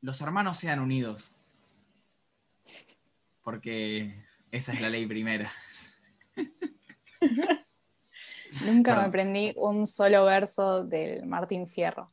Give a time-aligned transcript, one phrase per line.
[0.00, 1.34] los hermanos sean unidos.
[3.42, 4.14] Porque
[4.50, 5.50] esa es la ley primera.
[8.66, 12.10] Nunca me aprendí un solo verso del Martín Fierro.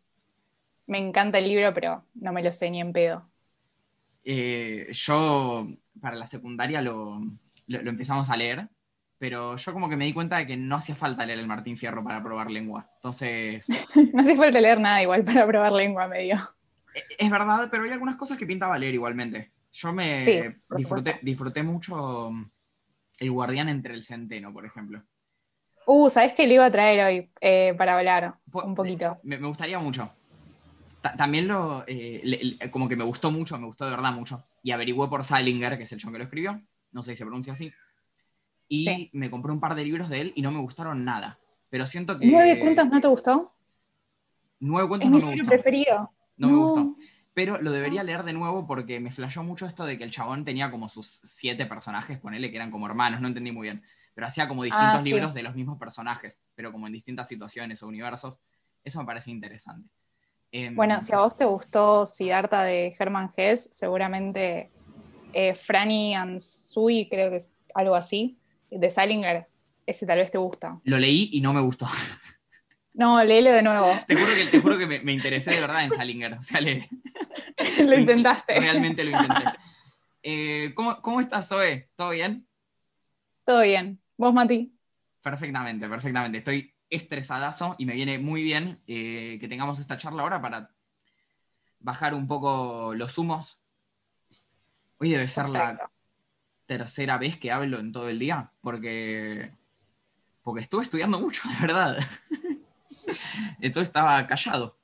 [0.87, 3.29] Me encanta el libro, pero no me lo sé ni en pedo.
[4.23, 5.67] Eh, yo
[6.01, 7.19] para la secundaria lo,
[7.67, 8.67] lo- lo empezamos a leer,
[9.17, 11.77] pero yo como que me di cuenta de que no hacía falta leer el Martín
[11.77, 12.89] Fierro para probar lengua.
[12.95, 13.67] Entonces,
[14.13, 16.37] No hace falta leer nada igual para probar lengua medio.
[16.95, 19.51] E- es verdad, pero hay algunas cosas que pintaba leer igualmente.
[19.73, 22.49] Yo me Sí, disfruté, disfruté mucho mm,
[23.19, 25.03] El Guardián entre el Centeno, por ejemplo.
[25.85, 28.35] Uh, ¿sabés qué le iba a traer hoy eh, para hablar?
[28.51, 29.19] Un poquito.
[29.23, 30.09] Me, me gustaría mucho.
[31.01, 34.11] Ta- también lo, eh, le- le- como que me gustó mucho, me gustó de verdad
[34.13, 34.43] mucho.
[34.63, 36.59] Y averigüé por Salinger, que es el chon que lo escribió,
[36.91, 37.71] no sé si se pronuncia así.
[38.67, 39.09] Y Sí.
[39.13, 41.37] me compré un par de libros de él y no me gustaron nada.
[41.69, 42.25] Pero siento que...
[42.25, 43.53] ¿Nueve cuentos no te gustó?
[44.59, 45.51] Nueve cuentos Es no mi me libro gustó.
[45.63, 46.11] preferido.
[46.37, 46.95] No, me gustó.
[47.33, 50.45] Pero lo debería leer de nuevo porque me flashó mucho esto de que el chabón
[50.45, 53.83] tenía como sus siete personajes, ponele que eran como hermanos, no entendí muy bien.
[54.13, 55.09] Pero hacía como distintos Ah, sí.
[55.09, 58.39] libros de los mismos personajes, pero como en distintas situaciones o universos.
[58.83, 59.89] Eso me parece interesante.
[60.51, 64.71] Em, Bueno, si a vos te gustó Siddhartha de Hermann Hesse, seguramente
[65.33, 68.37] eh, Franny and Sui, creo que es algo así,
[68.69, 69.49] de Salinger,
[69.85, 70.79] ese tal vez te gusta.
[70.83, 71.87] Lo leí y no me gustó.
[72.95, 73.97] No, léelo de nuevo.
[74.07, 76.33] Te juro que, te juro que me, me interesé de verdad en Salinger.
[76.33, 76.89] O sea, le-
[77.85, 78.59] Lo intentaste.
[78.59, 79.53] realmente lo intenté.
[80.27, 81.87] Eh, ¿cómo, ¿Cómo estás, Zoe?
[81.95, 82.47] ¿Todo bien?
[83.43, 84.01] Todo bien.
[84.17, 84.75] ¿Vos, Mati?
[85.21, 86.39] Perfectamente, perfectamente.
[86.39, 90.71] Estoy estresadazo y me viene muy bien eh, que tengamos esta charla ahora para
[91.79, 93.59] bajar un poco los humos.
[94.97, 95.91] Hoy debe ser la Perfecto.
[96.65, 99.51] tercera vez que hablo en todo el día, porque,
[100.41, 101.99] porque estuve estudiando mucho, de verdad.
[103.61, 104.77] Entonces estaba callado.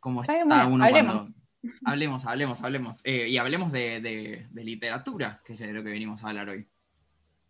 [0.00, 1.14] Como Está uno hablemos.
[1.14, 1.40] cuando...
[1.84, 3.00] Hablemos, hablemos, hablemos.
[3.04, 6.48] Eh, y hablemos de, de- de literatura, que es de lo que venimos a hablar
[6.48, 6.66] hoy.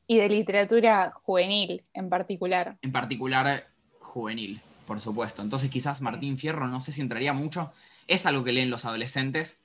[0.08, 2.76] Y de literatura juvenil en particular.
[2.82, 3.68] En particular,
[4.00, 5.42] juvenil, por supuesto.
[5.42, 7.72] Entonces quizás Martín Fierro, no sé si entraría mucho.
[8.08, 9.62] Es algo que leen los adolescentes,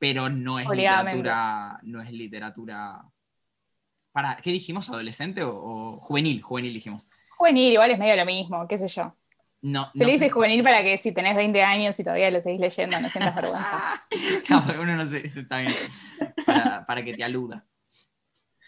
[0.00, 1.78] pero no es literatura.
[1.84, 3.04] No es literatura.
[4.10, 4.88] Para, ¿Qué dijimos?
[4.90, 6.42] ¿Adolescente o, o juvenil?
[6.42, 7.06] Juvenil dijimos.
[7.36, 9.14] Juvenil, igual es medio lo mismo, qué sé yo.
[9.62, 12.40] No, Se no le dice juvenil para que si tenés 20 años y todavía lo
[12.40, 14.06] seguís leyendo, no sientas vergüenza.
[14.80, 15.74] Uno no sé, está bien.
[16.44, 17.64] Para, para que te aluda.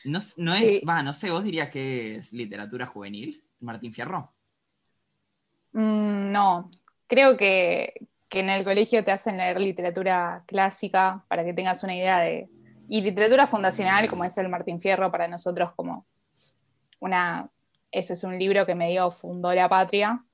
[0.04, 0.84] No, no es, Sí.
[0.88, 4.32] va, no sé, vos dirías que es literatura juvenil, Martín Fierro.
[5.72, 6.70] Mm, no,
[7.06, 7.94] creo que,
[8.28, 12.48] que en el colegio te hacen leer literatura clásica para que tengas una idea de...
[12.88, 16.06] Y literatura fundacional, como es el Martín Fierro, para nosotros como
[17.00, 17.48] una...
[17.90, 20.24] Ese es un libro que medio fundó la patria,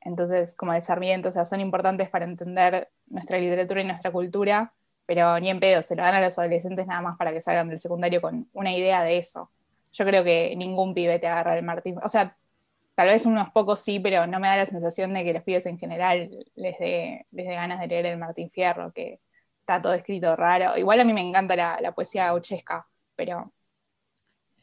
[0.00, 4.72] entonces como de Sarmiento, o sea, son importantes para entender nuestra literatura y nuestra cultura,
[5.06, 7.68] pero ni en pedo, se lo dan a los adolescentes nada más para que salgan
[7.68, 9.50] del secundario con una idea de eso.
[9.92, 12.36] Yo creo que ningún pibe te agarra el Martín, o sea,
[13.00, 15.64] Tal vez unos pocos sí, pero no me da la sensación de que los pibes
[15.64, 19.20] en general les dé, les dé ganas de leer el Martín Fierro, que
[19.60, 20.76] está todo escrito raro.
[20.76, 23.54] Igual a mí me encanta la, la poesía gauchesca, pero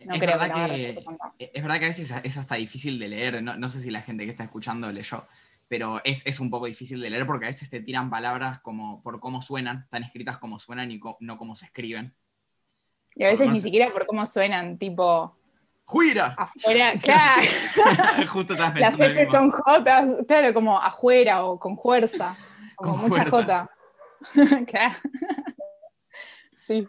[0.05, 1.33] no es, creo verdad que, tanto.
[1.39, 3.41] es verdad que a veces es hasta difícil de leer.
[3.43, 5.25] No, no sé si la gente que está escuchando leyó,
[5.67, 9.01] pero es, es un poco difícil de leer porque a veces te tiran palabras como
[9.03, 12.13] por cómo suenan, están escritas como suenan y co- no como se escriben.
[13.15, 15.35] Y a veces ni siquiera por cómo suenan, tipo
[15.85, 16.35] ¡Juira!
[16.37, 17.41] afuera, claro,
[18.27, 22.35] Justo estabas las F son J, claro, como afuera o con fuerza,
[22.75, 23.25] como Con mucha.
[23.25, 23.69] J.
[24.67, 24.95] claro.
[26.57, 26.87] Sí.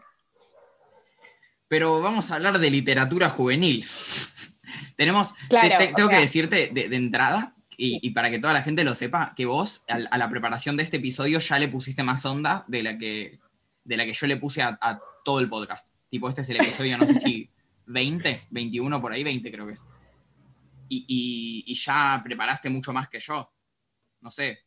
[1.68, 3.84] Pero vamos a hablar de literatura juvenil.
[4.96, 8.62] Tenemos, Claro, te- tengo que decirte de, de entrada, y, y para que toda la
[8.62, 12.24] gente lo sepa, que vos a, la preparación de este episodio ya le pusiste más
[12.26, 13.38] onda de la que,
[13.84, 15.94] de la que yo le puse a, a todo el podcast.
[16.10, 17.48] Tipo, este es el episodio, no sé si
[17.86, 19.82] 20, 21 por ahí, 20 creo que es.
[20.88, 23.52] Y, y- y ya preparaste mucho más que yo.
[24.20, 24.58] No sé.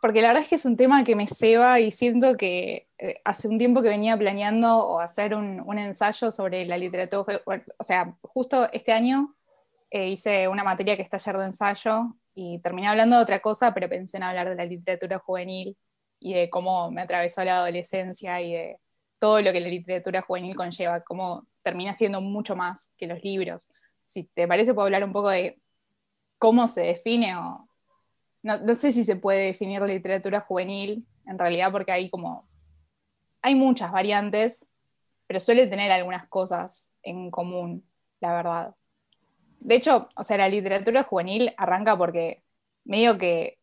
[0.00, 3.20] Porque la verdad es que es un tema que me ceba y siento que eh,
[3.24, 7.42] hace un tiempo que venía planeando o hacer un, ensayo sobre la literatura.
[7.78, 9.34] O sea, justo este año
[9.90, 13.74] eh, hice una materia que es taller de ensayo y terminé hablando de otra cosa,
[13.74, 15.76] pero pensé en hablar de la literatura juvenil
[16.20, 18.80] y de cómo me atravesó la adolescencia y de
[19.18, 23.70] todo lo que la literatura juvenil conlleva, cómo termina siendo mucho más que los libros.
[24.04, 25.60] Si te parece, puedo hablar un poco de
[26.38, 27.67] cómo se define o,
[28.56, 32.48] no, sé si se puede definir literatura juvenil, en realidad, porque hay como.
[33.42, 34.68] Hay muchas variantes,
[35.26, 37.84] pero suele tener algunas cosas en común,
[38.20, 38.74] la verdad.
[39.60, 42.42] De hecho, o sea, la literatura juvenil arranca porque
[42.84, 43.58] medio que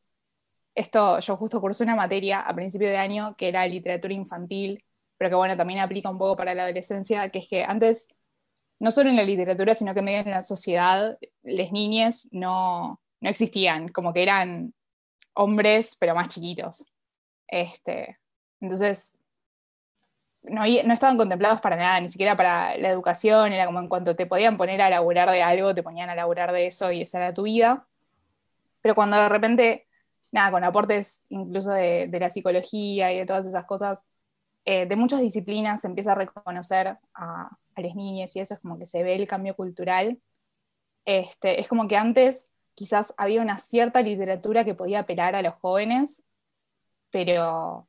[0.76, 4.84] esto, yo justo cursé una materia a principio de año que era literatura infantil,
[5.18, 8.10] pero que bueno, también aplica un poco para la adolescencia, que es que antes,
[8.80, 13.32] no solo en la literatura, sino que medio en la sociedad, las niñas no, no
[13.32, 14.76] existían, como que eran
[15.34, 16.86] hombres, pero más chiquitos.
[17.48, 18.20] Este,
[18.62, 19.18] entonces,
[20.44, 24.16] no, no, estaban contemplados para nada, ni siquiera para la educación, era como en cuanto
[24.16, 27.18] te podían poner a laburar de algo, te ponían a laburar de eso y esa
[27.18, 27.88] era tu vida.
[28.82, 29.88] Pero cuando de repente,
[30.32, 34.08] nada, con aportes incluso de, la psicología y de todas esas cosas,
[34.66, 38.60] eh, de muchas disciplinas se empieza a reconocer a, a las niñas y eso es
[38.60, 40.20] como que se ve el cambio cultural.
[41.06, 45.56] Este, es como que antes quizás había una cierta literatura que podía apelar a los
[45.56, 46.24] jóvenes,
[47.10, 47.88] pero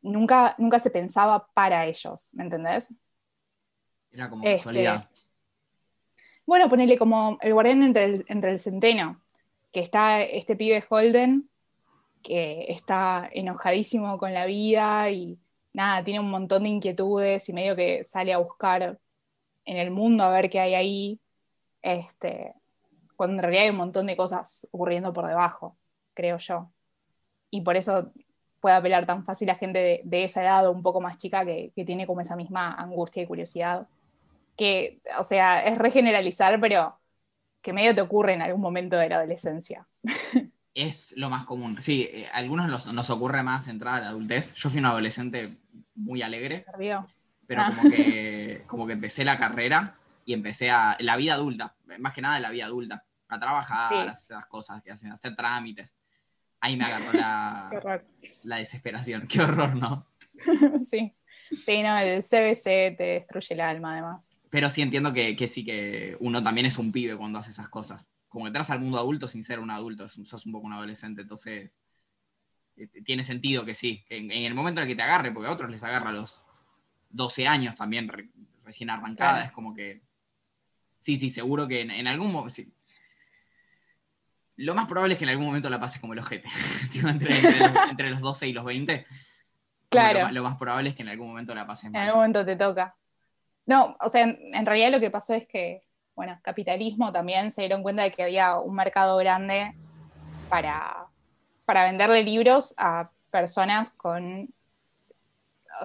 [0.00, 2.94] nunca, nunca se pensaba para ellos, ¿me entendés?
[4.10, 5.08] Era como este, casualidad.
[6.44, 9.22] Bueno, ponerle como el guardián entre el, entre el centeno,
[9.70, 11.48] que está este pibe Holden,
[12.22, 15.38] que está enojadísimo con la vida y
[15.72, 18.98] nada, tiene un montón de inquietudes y medio que sale a buscar
[19.64, 21.20] en el mundo a ver qué hay ahí.
[21.80, 22.54] Este,
[23.22, 25.76] cuando en realidad hay un montón de cosas ocurriendo por debajo,
[26.12, 26.72] creo yo.
[27.50, 28.12] Y por eso
[28.58, 31.70] puede apelar tan fácil a gente de, esa edad o un poco más chica que,
[31.86, 33.86] tiene como esa misma angustia y curiosidad.
[34.56, 36.98] Que, o sea, es regeneralizar, pero
[37.60, 39.86] que medio te ocurre en algún momento de la adolescencia.
[40.74, 41.80] Es lo más común.
[41.80, 44.54] Sí, a eh, algunos nos ocurre más entrar a la adultez.
[44.54, 45.58] Yo fui un adolescente
[45.94, 46.64] muy alegre.
[47.46, 47.72] Pero ah.
[47.76, 49.94] como, que, como que empecé la carrera
[50.24, 50.96] y empecé a.
[50.98, 55.12] la vida adulta, más que nada la vida adulta a trabajar, esas cosas que hacen,
[55.12, 55.96] hacer trámites.
[56.60, 58.02] Ahí me agarró la,
[58.44, 59.26] la desesperación.
[59.26, 60.06] Qué horror, ¿no?
[60.78, 61.14] sí.
[61.56, 64.30] Sí, no, el CBC te destruye el alma, además.
[64.50, 67.68] Pero sí entiendo que, que, sí que uno también es un pibe cuando hace esas
[67.68, 68.10] cosas.
[68.28, 71.22] Como que entras al mundo adulto sin ser un adulto, sos un poco un adolescente,
[71.22, 71.76] entonces
[72.76, 75.52] eh, tiene sentido que sí, en, el momento en el que te agarre, porque a
[75.52, 76.44] otros les agarra a los
[77.10, 78.10] 12 años también
[78.64, 80.02] recién arrancada, es como que
[80.98, 82.62] sí, sí, seguro que en, algún momento,
[84.56, 86.48] lo más probable es que en algún momento la pases como el ojete.
[86.94, 89.06] entre, los, 12 y los 20.
[89.88, 90.30] Claro.
[90.30, 92.02] Lo, más probable es que en algún momento la pases mal.
[92.02, 92.96] En algún momento te toca.
[93.66, 95.82] No, o sea, en, realidad lo que pasó es que,
[96.14, 99.74] bueno, capitalismo también se dieron cuenta de que había un mercado grande
[100.48, 101.06] para,
[101.64, 104.52] para venderle libros a personas con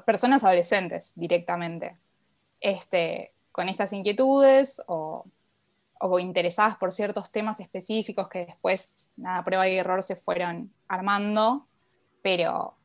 [0.05, 1.97] personas adolescentes directamente.
[2.59, 5.25] Este, con estas inquietudes o
[5.99, 11.67] o interesadas por ciertos temas específicos que después, nada, prueba y error se fueron armando,
[12.21, 12.77] pero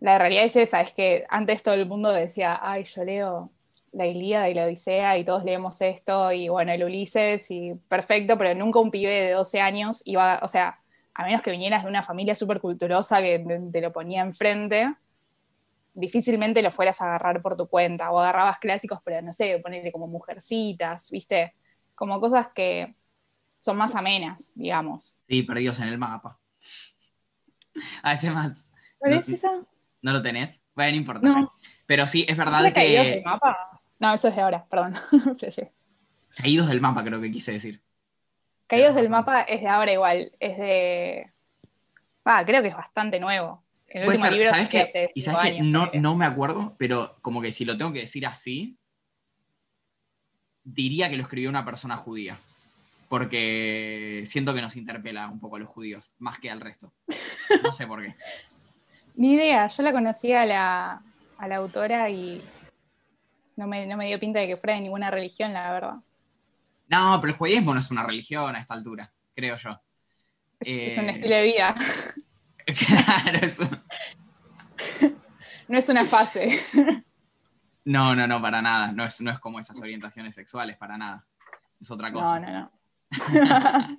[0.00, 3.50] la realidad es esa, es que antes todo el mundo decía, ay, yo leo
[3.92, 8.36] la Ilíada y la Odisea y todos leemos esto, y bueno, el Ulises, y perfecto,
[8.36, 10.80] pero nunca un pibe de 12 años iba, o sea,
[11.14, 13.38] a menos que vinieras de una familia súper culturosa que
[13.72, 14.94] te, lo ponía enfrente,
[15.94, 19.90] difícilmente lo fueras a agarrar por tu cuenta, o agarrabas clásicos, pero no sé, ponerle
[19.90, 21.54] como mujercitas, ¿viste?
[21.96, 22.94] Como cosas que
[23.58, 25.18] son más amenas, digamos.
[25.28, 26.38] Sí, perdidos en el mapa.
[28.02, 28.68] A veces más.
[28.98, 29.50] ¿Cuál es esa?
[30.02, 30.62] ¿No lo tenés?
[30.76, 31.50] Bueno, no importa.
[31.86, 32.72] Pero sí, es verdad que.
[32.72, 33.80] ¿Caídos del mapa?
[33.98, 34.94] No, eso es de ahora, perdón.
[36.36, 37.82] caídos del mapa, creo que quise decir.
[38.66, 40.32] Caídos del mapa es de ahora igual.
[40.38, 41.32] Es de.
[42.24, 43.64] Ah, creo que es bastante nuevo.
[43.88, 47.52] El último libro ¿sabes que, y sabes que no, no me acuerdo, pero como que
[47.52, 48.76] si lo tengo que decir así,
[50.66, 52.36] diría que lo escribió una persona judía,
[53.08, 56.92] porque siento que nos interpela un poco a los judíos, más que al resto.
[57.62, 58.14] No sé por qué.
[59.14, 61.02] Ni idea, yo la conocí a la,
[61.56, 62.42] autora y
[63.54, 65.94] no me, dio pinta de que fuera de ninguna religión, la verdad.
[66.88, 69.80] No, pero el judaísmo no es una religión a esta altura, creo yo.
[70.60, 71.74] Es, un eh, estilo de vida.
[72.86, 73.68] claro, eso.
[75.68, 76.62] no es una fase.
[77.86, 78.90] No, no, no, para nada.
[78.90, 81.24] No es, no es como esas orientaciones sexuales, para nada.
[81.80, 82.40] Es otra cosa.
[82.40, 83.98] No, no, no.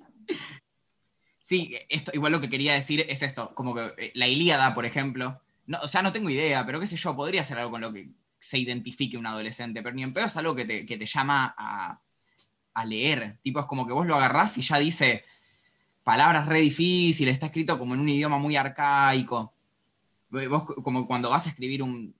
[1.40, 4.84] sí, esto, igual lo que quería decir es esto, como que eh, la Ilíada, por
[4.84, 7.80] ejemplo, no, o sea, no tengo idea, pero qué sé yo, podría ser algo con
[7.80, 11.54] lo que se identifique un adolescente, pero ni en pedo es algo que te, llama
[11.56, 11.98] a,
[12.74, 13.38] a, leer.
[13.42, 15.24] Tipo, es como que vos lo agarrás y ya dice
[16.04, 19.54] palabras re difíciles, está escrito como en un idioma muy arcaico.
[20.28, 22.14] Vos, como cuando vas a escribir un,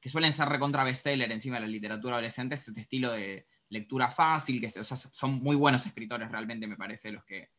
[0.00, 4.10] que suelen ser recontra bestseller encima de la literatura adolescente, es este estilo de lectura
[4.10, 7.50] fácil, que son muy buenos escritores realmente, me parece, los que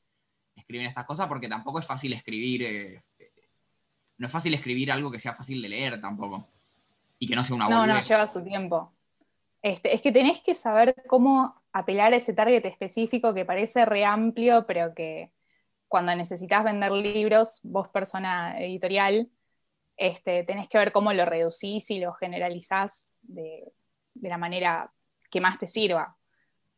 [0.56, 3.04] escriben estas cosas, porque tampoco es fácil escribir, eh,
[4.18, 6.48] no es fácil escribir algo que sea fácil de leer tampoco,
[7.20, 8.92] y que no sea una No, no, lleva su tiempo.
[9.62, 14.04] Este, es que tenés que saber cómo apelar a ese target específico que parece re
[14.04, 15.32] amplio, pero que
[15.88, 19.30] cuando necesitas vender libros, vos persona editorial,
[19.98, 23.72] este, tenés que ver cómo lo reducís y lo generalizás de,
[24.22, 24.92] la manera
[25.30, 26.18] que más te sirva.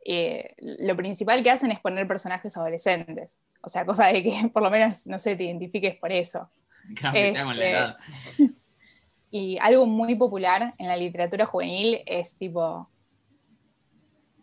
[0.06, 3.40] Eh, lo principal que hacen es poner personajes adolescentes.
[3.62, 6.50] O sea, cosa de que por lo menos, no sé, te identifiques por eso.
[7.14, 7.76] Este,
[9.32, 12.90] y algo muy popular en la literatura juvenil es tipo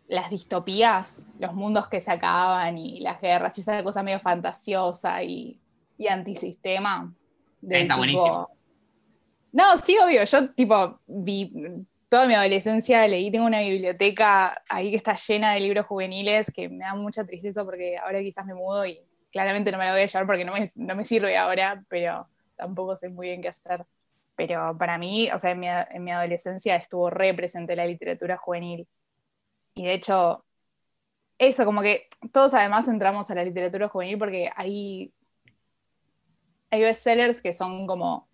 [0.09, 5.23] las distopías, los mundos que se acaban y las guerras, y esa cosa medio fantasiosa
[5.23, 5.61] y,
[6.09, 7.13] antisistema.
[7.69, 8.49] Está buenísimo.
[9.53, 11.53] No, sí, obvio, yo tipo vi
[12.09, 16.69] toda mi adolescencia leí, tengo una biblioteca ahí que está llena de libros juveniles que
[16.69, 19.01] me da mucha tristeza porque ahora quizás me mudo y
[19.33, 20.53] claramente no me la voy a llevar porque no
[20.97, 23.87] me, sirve ahora, pero tampoco sé muy bien qué hacer.
[24.37, 28.37] Pero para mí, o sea, en mi, en mi adolescencia estuvo re presente la literatura
[28.37, 28.89] juvenil
[29.75, 30.45] y de hecho,
[31.39, 35.13] eso, como que todos además entramos a la literatura juvenil porque hay,
[36.71, 38.29] hay bestsellers que son como,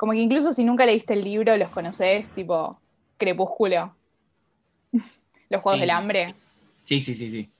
[0.00, 2.80] como que incluso si nunca leíste el libro, los conoces, tipo
[3.18, 3.94] Crepúsculo,
[5.50, 6.34] Los Juegos del Hambre.
[6.84, 7.50] Sí, sí, sí, sí.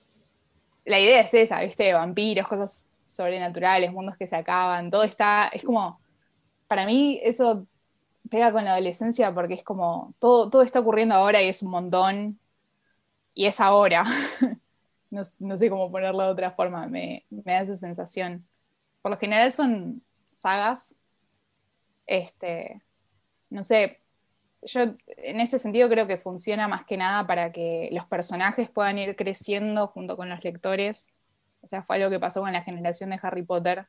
[0.83, 1.93] La idea es esa, ¿viste?
[1.93, 6.01] Vampiros, cosas sobrenaturales, mundos que se acaban, todo está, es como,
[6.67, 7.67] para mí eso
[8.27, 11.69] pega con la adolescencia porque es como, todo, todo está ocurriendo ahora y es un
[11.69, 12.39] montón,
[13.35, 14.01] y es ahora.
[15.11, 18.47] no, sé cómo ponerlo de otra forma, me, da esa sensación.
[19.03, 20.95] Por lo general son sagas.
[22.11, 22.81] Este,
[23.49, 24.01] no sé,
[24.63, 28.97] yo en este sentido creo que funciona más que nada para que los personajes puedan
[28.97, 31.13] ir creciendo junto con los lectores.
[31.61, 33.87] O sea, fue algo que pasó con la generación de Harry Potter,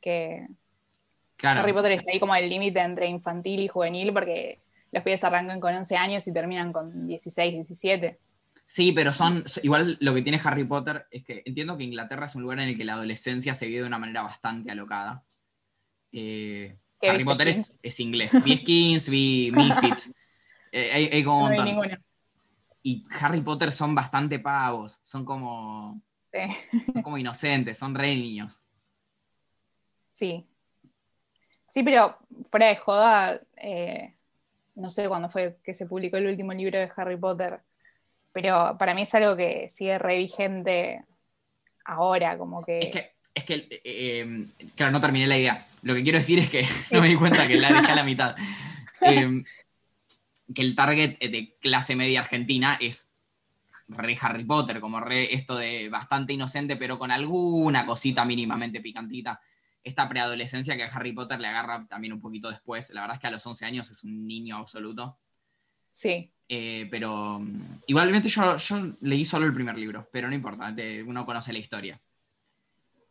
[0.00, 0.48] que
[1.40, 5.60] Harry Potter está ahí como el límite entre infantil y juvenil, porque los pibes arrancan
[5.60, 8.18] con 11 años y terminan con 16, 17.
[8.66, 9.44] Sí, pero son.
[9.62, 12.70] Igual lo que tiene Harry Potter es que entiendo que Inglaterra es un lugar en
[12.70, 15.22] el que la adolescencia se vive de una manera bastante alocada.
[16.10, 18.32] Eh, Harry Potter es, inglés.
[18.44, 20.14] Vi Skins, vi Misfits.
[20.70, 22.04] Eh, hay, como un montón.
[22.82, 25.00] Y Harry Potter son bastante pavos.
[25.02, 26.00] Son como.
[26.26, 26.38] Sí.
[26.92, 28.62] Son como inocentes, son re niños.
[30.08, 30.46] Sí.
[31.68, 32.18] Sí, pero
[32.50, 34.14] fuera de joda, eh,
[34.74, 37.60] no sé cuándo fue que se publicó el último libro de Harry Potter
[38.32, 41.04] pero para mí es algo que sigue re vigente
[41.84, 42.78] ahora, como que...
[42.80, 43.54] Es que, es que
[43.84, 45.66] eh, em, claro, no terminé la idea.
[45.82, 48.04] Lo que quiero decir es que no me di cuenta que la dejé a la
[48.04, 48.36] mitad.
[49.04, 49.44] Em,
[50.54, 53.12] que el target de clase media argentina es
[53.88, 59.40] re Harry Potter, como re esto de bastante inocente, pero con alguna cosita mínimamente picantita.
[59.82, 62.90] Esta preadolescencia que a Harry Potter le agarra también un poquito después.
[62.90, 65.18] La verdad es que a los 11 años es un niño absoluto.
[65.90, 66.32] Sí.
[66.48, 68.56] Eh, pero mm, igualmente yo,
[69.00, 70.74] leí solo el primer libro, pero no importa,
[71.04, 72.00] uno conoce la historia.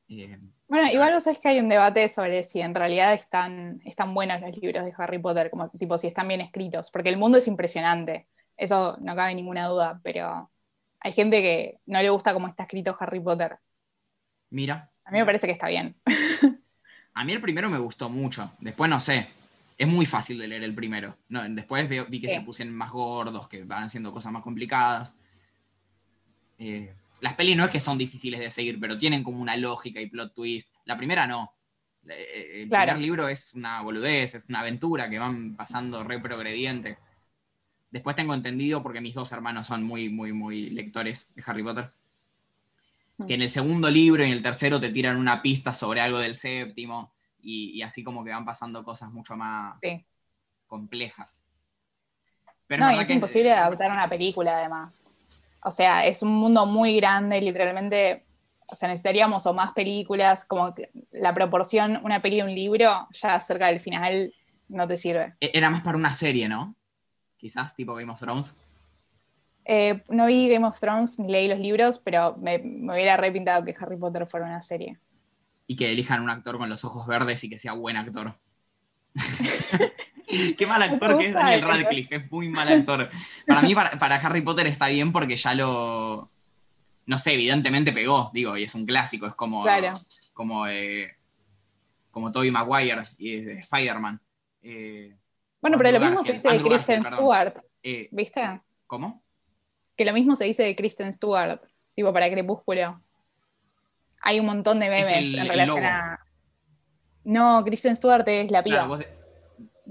[0.08, 0.40] Eh,
[0.72, 4.40] bueno, igual vos sabés que hay un debate sobre si en realidad están, están buenos
[4.40, 7.48] los libros de Harry Potter, como tipo si están bien escritos, porque el mundo es
[7.50, 10.50] impresionante, eso no cabe ninguna duda, pero
[11.02, 13.58] hay gente que no le gusta cómo está escrito Harry Potter.
[14.50, 14.90] Mira.
[15.04, 15.94] A mí me parece que está bien.
[17.16, 19.28] A mí el primero me gustó mucho, después no sé,
[19.78, 21.18] es muy fácil de leer el primero.
[21.28, 25.18] No, después vi que se pusieron más gordos, que van haciendo cosas más complicadas.
[26.58, 30.02] Eh, las pelis no es que son difíciles de seguir, pero tienen como una lógica
[30.02, 30.74] y plot twist.
[30.86, 31.54] La primera no.
[32.08, 36.98] Eh, el primer libro es una boludez, es una aventura que van pasando re progrediente.
[37.92, 41.92] Después tengo entendido, porque mis dos hermanos son muy, muy, muy lectores de Harry Potter,
[43.28, 46.18] que en el segundo libro y en el tercero te tiran una pista sobre algo
[46.18, 49.80] del séptimo y, así como que van pasando cosas mucho más
[50.66, 51.44] complejas.
[52.66, 55.11] Pero no, y es imposible adaptar una película además.
[55.64, 58.26] O sea, es un mundo muy grande, literalmente,
[58.68, 60.74] o sea, necesitaríamos o más películas, como
[61.12, 64.34] la proporción, una peli y un libro, ya cerca del final
[64.68, 65.36] no te sirve.
[65.40, 66.76] E-, era más para una serie, ¿no?
[67.38, 68.56] Quizás tipo Game of Thrones.
[69.66, 73.64] Eh, no vi Game of Thrones ni leí los libros, pero me, me hubiera repintado
[73.64, 74.98] que Harry Potter fuera una serie
[75.72, 78.38] y que elijan un actor con los ojos verdes y que sea buen actor.
[80.58, 83.10] Qué mal actor que es Daniel Radcliffe, es muy mal actor.
[83.46, 86.30] Para mí, para, Harry Potter está bien porque ya lo.
[87.06, 89.66] No sé, evidentemente pegó, digo, y es un clásico, es como.
[90.34, 91.16] Como, eh,
[92.10, 94.20] como Tobey Maguire y Spider-Man.
[94.64, 95.16] Eh,
[95.62, 97.60] bueno, pero lo mismo se dice de Kristen Stewart.
[97.84, 98.62] Eh, ¿Viste?
[98.88, 99.22] ¿Cómo?
[99.96, 101.62] Que lo mismo se dice de Kristen Stewart,
[101.94, 103.02] tipo para Crepúsculo.
[104.22, 106.20] Hay un montón de memes en relación a.
[107.24, 108.88] No, Kristen Stewart es la piba.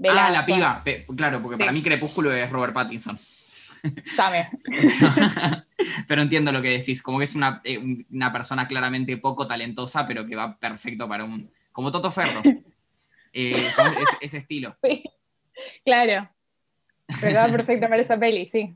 [0.09, 0.83] Ah, la piba.
[1.15, 3.19] Claro, porque para mí Crepúsculo es Robert Pattinson.
[4.15, 4.47] Sabe.
[6.07, 10.07] Pero entiendo lo que decís, como que es una, eh, una persona claramente poco talentosa,
[10.07, 11.51] pero que va perfecto para un.
[11.71, 12.41] Como Toto Ferro.
[13.33, 13.55] Eh,
[14.19, 14.75] ese estilo.
[14.83, 15.05] Sí,
[15.85, 16.29] claro.
[17.21, 18.75] Pero va perfecto para esa peli, sí.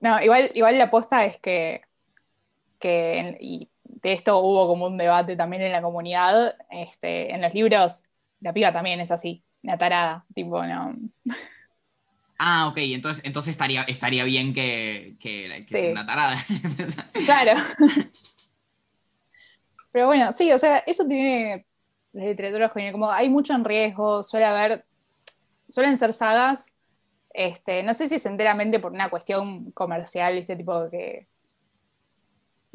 [0.00, 1.82] No, igual, igual la aposta es que,
[2.80, 7.54] que y de esto hubo como un debate también en la comunidad, este, en los
[7.54, 8.02] libros,
[8.40, 10.96] la piba también es así, una tarada, tipo, no.
[12.38, 16.36] Ah, ok, entonces, entonces estaría, estaría bien que, que, sea una tarada.
[17.24, 17.60] claro.
[19.90, 21.66] Pero bueno, sí, o sea, eso tiene
[22.12, 24.84] la literatura juvenil, como hay mucho en riesgo, suele haber,
[25.68, 26.74] suelen ser sagas,
[27.32, 31.28] este, no sé si es enteramente por una cuestión comercial, este tipo de que,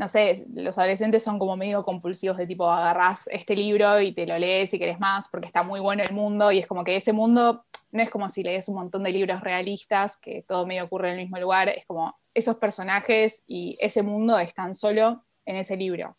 [0.01, 4.25] no sé, los adolescentes son como medio compulsivos de tipo, agarrás este libro y te
[4.25, 6.95] lo lees si querés más, porque está muy bueno el mundo, y es como que
[6.95, 10.85] ese mundo no es como si lees un montón de libros realistas, que todo medio
[10.85, 15.57] ocurre en el mismo lugar, es como esos personajes y ese mundo están solo en
[15.57, 16.17] ese libro.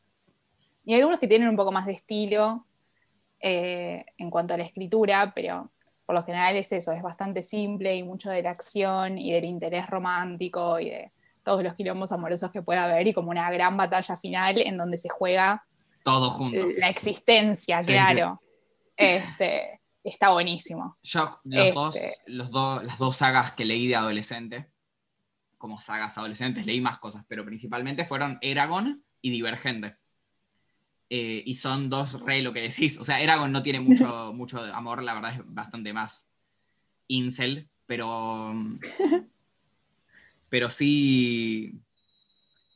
[0.85, 2.65] Y hay algunos que tienen un poco más de estilo
[3.41, 5.73] eh, en cuanto a la escritura, pero
[6.07, 9.45] por lo general es eso, es bastante simple y mucho de la acción y del
[9.45, 11.11] interés romántico y de
[11.43, 14.97] todos los quilombos amorosos que pueda haber y como una gran batalla final en donde
[14.97, 15.65] se juega
[16.03, 16.59] todo junto.
[16.79, 18.41] La existencia, claro.
[18.97, 20.99] Este, está buenísimo.
[21.03, 24.71] Yo, los dos, este los las dos sagas que leí de adolescente,
[25.59, 29.97] como sagas adolescentes, leí más cosas, pero principalmente fueron Eragon y Divergente.
[31.09, 32.99] Eh, y son dos re lo que decís.
[32.99, 36.27] O sea, Eragon no tiene mucho, mucho amor, la verdad es bastante más
[37.09, 38.55] incel, pero.
[40.53, 41.81] Pero sí.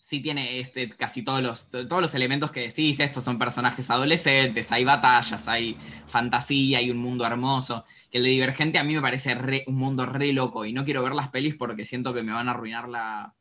[0.01, 2.99] Sí tiene este, casi todos los, todos los elementos que decís.
[3.01, 7.85] Estos son personajes adolescentes, hay batallas, hay fantasía, hay un mundo hermoso.
[8.11, 10.65] Que el de Divergente a mí me parece un mundo re loco.
[10.65, 13.35] Y no quiero ver las pelis porque siento que me van a arruinar la,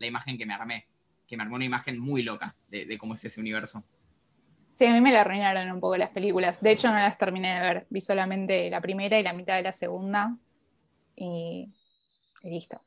[0.00, 0.88] imagen que me armé.
[1.28, 3.84] Que me armó una imagen muy loca de cómo es ese universo.
[4.72, 6.60] Sí, a mí me la arruinaron un poco las películas.
[6.62, 7.86] De hecho, no las terminé de ver.
[7.90, 10.36] Vi solamente la primera y la mitad de la segunda.
[11.16, 11.72] Y,
[12.42, 12.80] listo.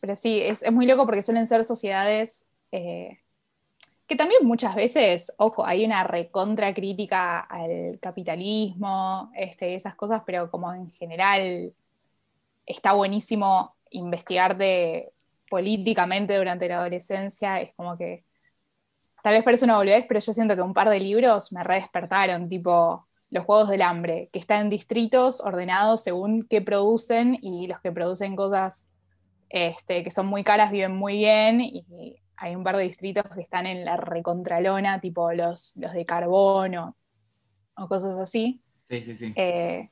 [0.00, 3.18] Pero sí, es, muy loco porque suelen ser sociedades eh,
[4.06, 10.50] que también muchas veces, ojo, hay una recontra crítica al capitalismo, este, esas cosas, pero
[10.50, 11.74] como en general
[12.64, 15.12] está buenísimo investigar de,
[15.48, 17.60] políticamente durante la adolescencia.
[17.60, 18.24] Es como que
[19.22, 22.48] tal vez parece una boludez, pero yo siento que un par de libros me redespertaron,
[22.48, 27.80] tipo Los Juegos del Hambre, que están en distritos ordenados según qué producen y los
[27.80, 28.88] que producen cosas
[29.48, 33.40] este, que son muy caras viven muy bien y hay un par de distritos que
[33.40, 36.96] están en la recontralona, tipo los, los de carbono
[37.76, 38.62] o cosas así.
[38.88, 39.32] Sí, sí, sí.
[39.36, 39.90] Eh,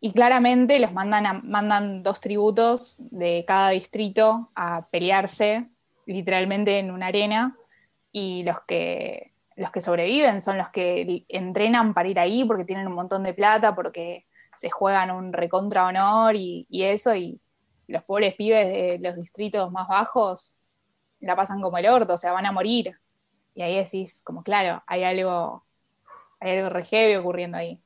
[0.00, 5.68] y claramente los mandan, mandan dos tributos de cada distrito a pelearse
[6.06, 7.56] literalmente en una arena
[8.12, 12.86] y los que, los que sobreviven son los que entrenan para ir ahí porque tienen
[12.86, 17.40] un montón de plata, porque se juegan un recontra honor y, eso, y
[17.88, 20.54] los pobres pibes de los distritos más bajos
[21.20, 22.96] la pasan como el orto, o sea, van a morir.
[23.54, 25.64] Y ahí decís, como claro, hay algo,
[26.38, 27.82] hay algo re ocurriendo ahí.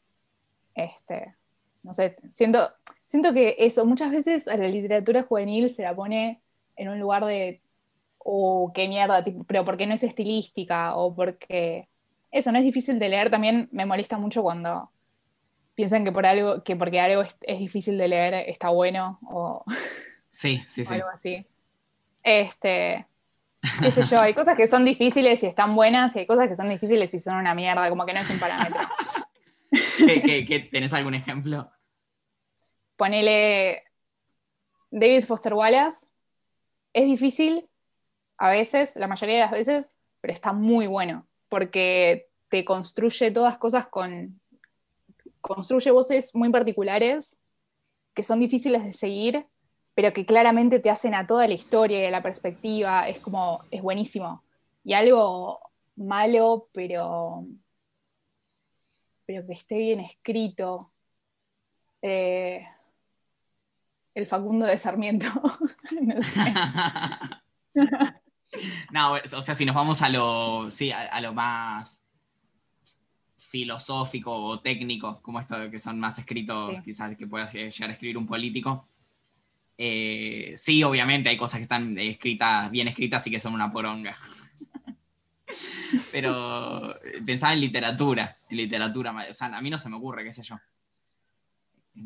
[0.74, 1.34] Este,
[1.82, 2.68] no sé, siento,
[3.04, 6.42] siento que eso, muchas veces a la literatura juvenil se la pone
[6.76, 7.62] en un lugar de
[8.18, 11.88] o qué mierda, pero porque no es estilística, o porque
[12.30, 14.91] eso no es difícil de leer, también me molesta mucho cuando
[15.74, 19.64] piensan que por algo, que porque algo es, difícil de leer está bueno, o,
[20.30, 20.94] sí, sí, sí.
[20.94, 21.46] algo así.
[22.22, 23.06] Este,
[23.80, 26.56] qué sé yo, hay cosas que son difíciles y están buenas, y hay cosas que
[26.56, 28.80] son difíciles y son una mierda, como que no es un parámetro.
[29.98, 31.70] ¿Qué, tenés algún ejemplo?
[32.96, 33.84] Ponele
[34.90, 36.06] David Foster Wallace.
[36.92, 37.68] Es difícil,
[38.36, 43.56] a veces, la mayoría de las veces, pero está muy bueno, porque te construye todas
[43.56, 44.41] cosas con,
[45.42, 47.38] construye voces muy particulares
[48.14, 49.46] que son difíciles de seguir,
[49.94, 53.64] pero que claramente te hacen a toda la historia y a la perspectiva, es como,
[53.70, 54.42] es buenísimo.
[54.84, 55.60] Y algo
[55.96, 57.46] malo, pero,
[59.26, 60.90] pero que esté bien escrito.
[62.00, 62.64] Eh,
[64.14, 65.26] el Facundo de Sarmiento.
[68.90, 72.01] no o sea, si nos vamos a lo, sí, a, lo más
[73.52, 78.16] filosófico o técnico, como esto que son más escritos, quizás que pueda llegar a escribir
[78.16, 78.88] un político.
[79.76, 84.16] Eh, sí, obviamente hay cosas que están escritas, bien escritas y que son una poronga.
[86.12, 86.94] Pero
[87.26, 90.42] pensaba en literatura, en literatura, o sea, a mí no se me ocurre, qué sé
[90.42, 90.56] yo.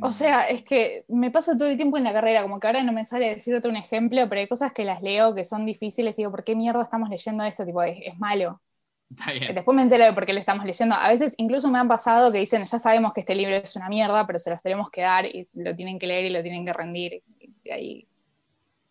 [0.03, 2.83] O sea, es que me pasa todo el tiempo en la carrera, como que ahora
[2.83, 5.65] no me sale decir otro un ejemplo, pero hay cosas que las leo que son
[5.65, 7.65] difíciles y digo, ¿por qué mierda estamos leyendo esto?
[7.65, 8.61] Tipo, es, es malo.
[9.11, 9.55] Está bien.
[9.55, 10.95] Después me entero de por qué lo estamos leyendo.
[10.95, 13.89] A veces incluso me han pasado que dicen, ya sabemos que este libro es una
[13.89, 16.65] mierda, pero se los tenemos que dar y lo tienen que leer y lo tienen
[16.65, 17.23] que rendir.
[17.65, 18.09] Y ahí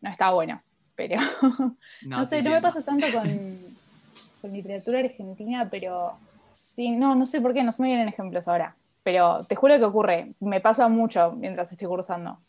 [0.01, 0.63] no está bueno.
[0.95, 1.19] Pero
[2.05, 3.27] no, sé, no me pasa tanto con,
[4.41, 6.17] con literatura argentina, pero
[6.51, 8.77] sí, no, no sé por qué, no se me vienen ejemplos ahora.
[9.03, 12.39] Pero te juro que ocurre, me pasa mucho mientras estoy cursando.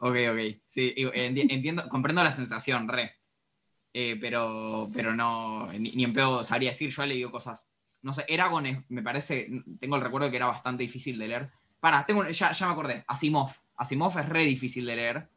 [0.00, 0.60] Ok, ok.
[0.66, 3.17] Sí, entiendo, comprendo la sensación, re.
[4.00, 7.66] Eh, pero, pero no, ni, en pedo sabría decir, yo he leído cosas.
[8.02, 9.48] No sé, Eragon me parece,
[9.80, 11.50] tengo el recuerdo de que era bastante difícil de leer.
[11.80, 13.50] Para, tengo, ya, ya me acordé, Asimov.
[13.76, 15.28] Asimov es re difícil de leer.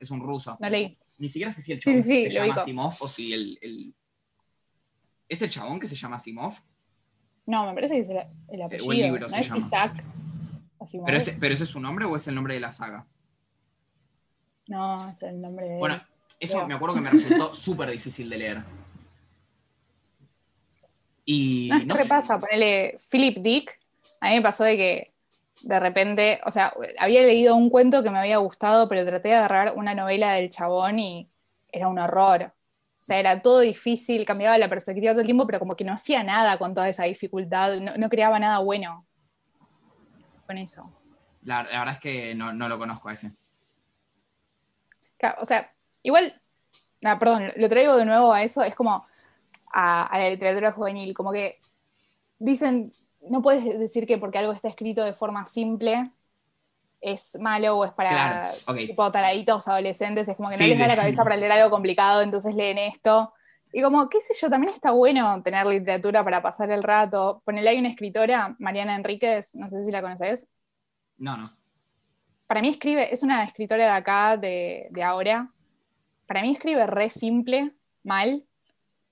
[0.00, 0.56] Es un ruso.
[0.58, 0.96] No leí.
[1.18, 3.94] Ni siquiera sé si el chabón se llama Asimov o si el, el,
[5.28, 6.54] ¿Es el chabón que se llama Asimov?
[7.44, 8.88] No, me parece que es el, apellido.
[8.88, 9.58] O el libro ¿no se es llama.
[9.58, 10.02] Isaac.
[11.04, 13.06] ¿Pero ese, ¿Pero ese es su nombre o es el nombre de la saga?
[14.66, 15.78] No, es el nombre de.
[15.78, 16.00] Bueno,
[16.40, 18.62] eso me acuerdo que me resultó súper difícil de leer.
[21.24, 21.70] Y.
[21.84, 22.38] No, ¿qué pasa?
[22.38, 23.78] Ponele Philip Dick.
[24.20, 25.14] A mí me pasó de que
[25.62, 29.34] de repente, o sea, había leído un cuento que me había gustado, pero traté de
[29.34, 31.30] agarrar una novela del chabón y
[31.70, 32.52] era un horror.
[33.00, 35.92] O sea, era todo difícil, cambiaba la perspectiva todo el tiempo, pero como que no
[35.92, 39.06] hacía nada con toda esa dificultad, no, creaba nada bueno
[40.46, 40.92] con eso.
[41.42, 43.32] La, verdad es que no, lo conozco a ese.
[45.38, 45.72] o sea,
[46.02, 46.40] igual,
[47.00, 49.06] perdón, lo traigo de nuevo a eso, es como
[49.72, 51.58] a, la literatura juvenil, como que
[52.38, 56.10] dicen, no puedes decir que porque algo está escrito de forma simple
[57.00, 60.96] es malo o es para tipo taraditos adolescentes, es como que no les da la
[60.96, 63.32] cabeza para leer algo complicado, entonces leen esto.
[63.72, 67.42] Y como, qué sé yo, también está bueno tener literatura para pasar el rato.
[67.44, 70.48] Ponele, hay una escritora, Mariana Enríquez, no sé si la conoces.
[71.18, 71.52] No, no.
[72.46, 75.52] Para mí escribe, es una escritora de acá, de, de ahora.
[76.28, 78.44] Para mí escribe re simple, mal,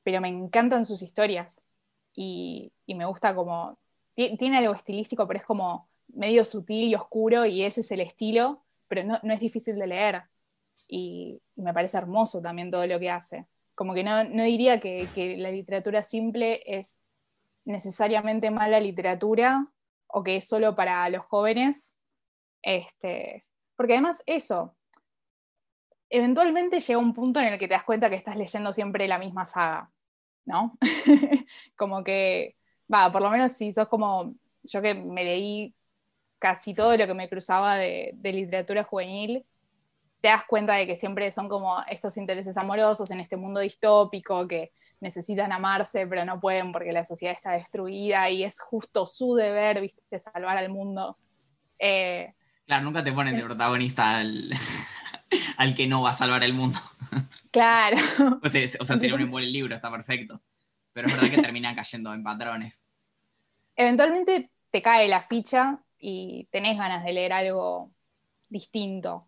[0.03, 1.65] pero me encantan sus historias.
[2.15, 3.79] Y, me gusta como,
[4.15, 8.65] tiene algo estilístico, pero es como medio sutil y oscuro y ese es el estilo,
[8.87, 10.25] pero no, es difícil de leer.
[10.87, 13.47] Y, me parece hermoso también todo lo que hace.
[13.75, 17.03] Como que no, diría que, la literatura simple es
[17.65, 19.73] necesariamente mala literatura
[20.07, 21.97] o que es solo para los jóvenes.
[22.61, 24.76] Este, porque además eso,
[26.11, 29.19] eventualmente llega un punto en el que te das cuenta que estás leyendo siempre la
[29.19, 29.91] misma saga,
[30.45, 30.77] ¿no?
[31.77, 32.57] como que,
[32.93, 35.75] va, por lo menos si sos como yo que me leí
[36.39, 39.45] casi todo lo que me cruzaba de, literatura juvenil,
[40.21, 44.47] te das cuenta de que siempre son como estos intereses amorosos en este mundo distópico
[44.47, 49.35] que necesitan amarse pero no pueden porque la sociedad está destruida y es justo su
[49.35, 51.19] deber, viste, salvar al mundo.
[51.79, 52.35] Eh,
[52.67, 54.51] claro, nunca te ponen de protagonista al,
[55.77, 56.79] que no va a salvar el mundo.
[57.53, 57.97] Claro.
[58.43, 60.43] o sea, sería un buen libro, está perfecto.
[60.93, 62.85] Pero es verdad que termina cayendo en patrones.
[63.75, 67.93] Eventualmente te cae la ficha y tenés ganas de leer algo
[68.51, 69.27] distinto.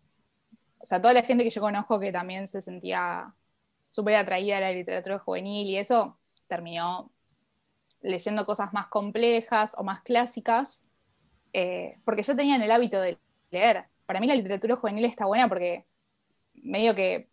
[0.77, 3.33] O sea, toda la gente que yo conozco que también se sentía
[3.87, 7.11] súper atraída a la literatura juvenil y eso terminó
[8.01, 10.85] leyendo cosas más complejas o más clásicas,
[11.53, 13.17] eh, porque yo tenía el hábito de
[13.51, 13.85] leer.
[14.05, 15.85] Para mí la literatura juvenil está buena porque
[16.63, 17.29] medio que,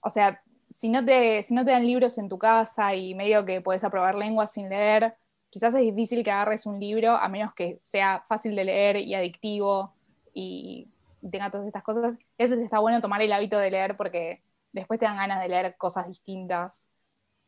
[0.00, 3.44] o sea, si no te, si no te dan libros en tu casa y medio
[3.44, 5.16] que puedes aprobar lenguas sin leer,
[5.50, 9.14] quizás es difícil que agarres un libro a menos que sea fácil de leer y
[9.14, 9.94] adictivo
[10.32, 10.88] y
[11.30, 12.18] tenga todas estas cosas.
[12.38, 15.76] Ese está bueno tomar el hábito de leer porque después te dan ganas de leer
[15.76, 16.90] cosas distintas.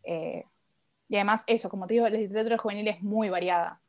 [0.04, 0.44] Eh,
[1.08, 3.80] y además eso, como te digo, la literatura juvenil es muy variada.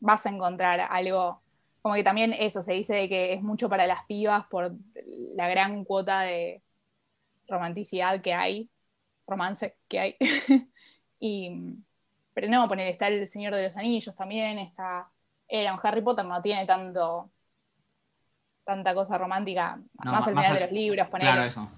[0.00, 1.42] Vas a encontrar algo,
[1.82, 4.74] como que también eso, se dice de que es mucho para las pibas por
[5.34, 6.62] la gran cuota de
[7.46, 8.68] romanticidad que hay,
[9.26, 10.16] romance que hay.
[11.20, 11.76] y,
[12.34, 15.08] pero no, poner, está el Señor de los Anillos también, está.
[15.46, 17.30] Era un Harry Potter, no tiene tanto
[18.64, 21.26] tanta cosa romántica, más al final de los libros, poner.
[21.26, 21.70] Claro, eso.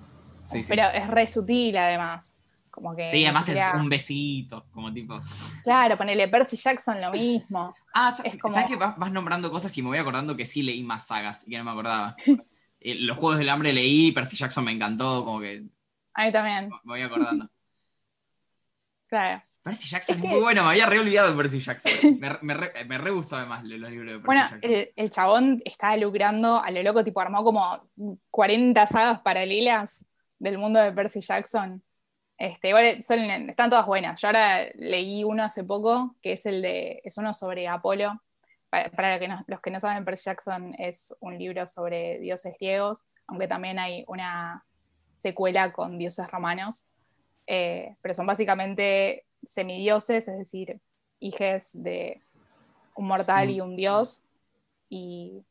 [0.69, 2.40] pero es re sutil además.
[2.71, 5.21] Como que sí, además es un besito, como tipo.
[5.65, 7.75] Claro, ponele Percy Jackson lo mismo.
[7.93, 8.55] Ah, es como...
[8.55, 11.51] ¿sabes que vas, nombrando cosas y me voy acordando que sí leí más sagas y
[11.51, 12.17] que no me acordaba?
[12.83, 15.65] Eh, los Juegos del Hambre leí, Percy Jackson me encantó, como que.
[16.15, 16.71] A mí también.
[16.71, 17.47] Me voy acordando.
[19.07, 19.43] claro.
[19.63, 21.93] Percy Jackson es, muy bueno, me había re olvidado de Percy Jackson.
[22.19, 24.61] Me, me, re, me re gustó además los libros de Percy bueno, Jackson.
[24.63, 27.83] El, el, chabón estaba lucrando a lo loco, tipo armó como
[28.31, 30.07] 40 sagas paralelas
[30.39, 31.83] del mundo de Percy Jackson.
[32.41, 34.19] Este, igual están todas buenas.
[34.19, 38.19] Yo ahora leí uno hace poco, que es el de, es uno sobre Apolo,
[38.71, 43.47] para, que los que no saben, Percy Jackson es un libro sobre dioses griegos, aunque
[43.47, 44.65] también hay una
[45.19, 46.87] secuela con dioses romanos,
[47.47, 50.81] eh, pero son básicamente semidioses, es decir,
[51.19, 52.23] hijes de
[52.95, 54.25] un mortal y un dios,
[54.89, 55.45] y,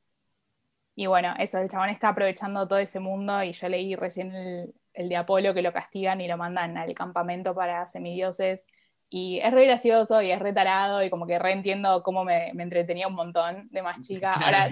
[0.96, 4.74] y, bueno, eso, el chabón está aprovechando todo ese mundo, y yo leí recién el,
[5.00, 8.68] el de Apolo que lo castigan y lo mandan al campamento para semidioses,
[9.10, 12.52] y es re gracioso y es re tarado y como que re entiendo cómo me,
[12.54, 14.34] me entretenía un montón de más chica.
[14.34, 14.70] Ahora,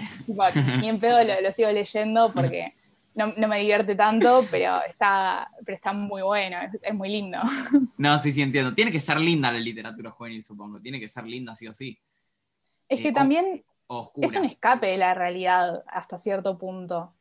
[0.80, 2.74] ni en pedo lo, sigo leyendo porque
[3.14, 7.38] no, no, me divierte tanto, pero está, pero está muy bueno, es, muy lindo.
[7.96, 8.74] No, sí, sí, entiendo.
[8.74, 10.80] Tiene que ser linda la literatura juvenil, supongo.
[10.80, 11.98] Tiene que ser linda, sí o sí.
[12.88, 13.64] Es que eh, también
[14.22, 17.12] es un escape de la realidad hasta cierto punto,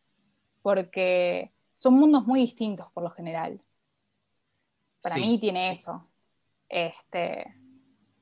[0.61, 3.61] porque son mundos muy distintos por lo general.
[5.01, 6.05] Para mí tiene eso.
[6.67, 7.55] Este,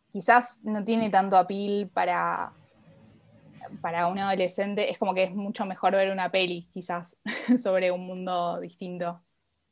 [0.09, 2.53] quizás no tiene tanto apil para,
[3.81, 7.19] para un adolescente, es como que es mucho mejor ver una peli, quizás,
[7.57, 9.23] sobre un mundo distinto.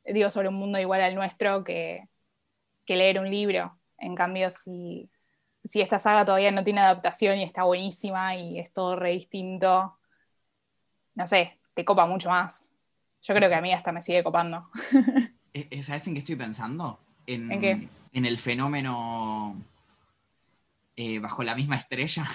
[0.02, 2.08] Digo, sobre un mundo igual al nuestro que,
[2.88, 3.78] leer un libro.
[3.98, 5.10] En cambio, si,
[5.62, 9.98] si esta saga todavía no tiene adaptación y está buenísima y es todo re distinto,
[11.14, 12.64] no sé, te copa mucho más.
[13.26, 14.68] Yo creo que a mí hasta me sigue copando.
[15.52, 17.00] ¿E-, e-, ¿Sabes en qué estoy pensando?
[17.26, 17.88] ¿En qué?
[18.12, 19.56] en el fenómeno
[20.94, 22.28] eh, bajo la misma estrella.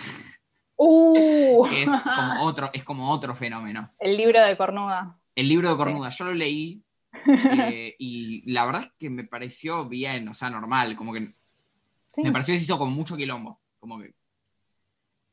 [0.75, 1.65] Uh.
[1.73, 3.91] es, como otro, es como otro fenómeno.
[3.99, 5.17] El libro de Cornuda.
[5.36, 6.84] El libro de Cornuda, yo lo leí
[7.25, 12.32] eh, y la verdad es que me pareció bien, o sea, normal, como que me
[12.32, 14.13] pareció que se hizo con mucho quilombo, como que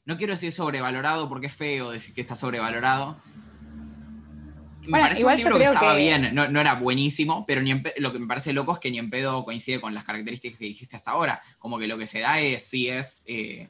[0.04, 3.20] no quiero decir sobrevalorado porque es feo decir que está sobrevalorado,
[4.86, 7.62] me parece un libro que estaba bien, no, era buenísimo, pero
[7.98, 10.66] lo que me parece loco es que ni en pedo coincide con las características que
[10.66, 11.40] dijiste hasta ahora.
[11.58, 13.68] Como que lo que se da es, sí es eh,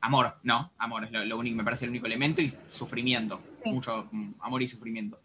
[0.00, 0.72] amor, ¿no?
[0.78, 3.42] Amor es lo, único, me parece el único elemento y sufrimiento.
[3.64, 5.20] Mucho mm, amor y sufrimiento.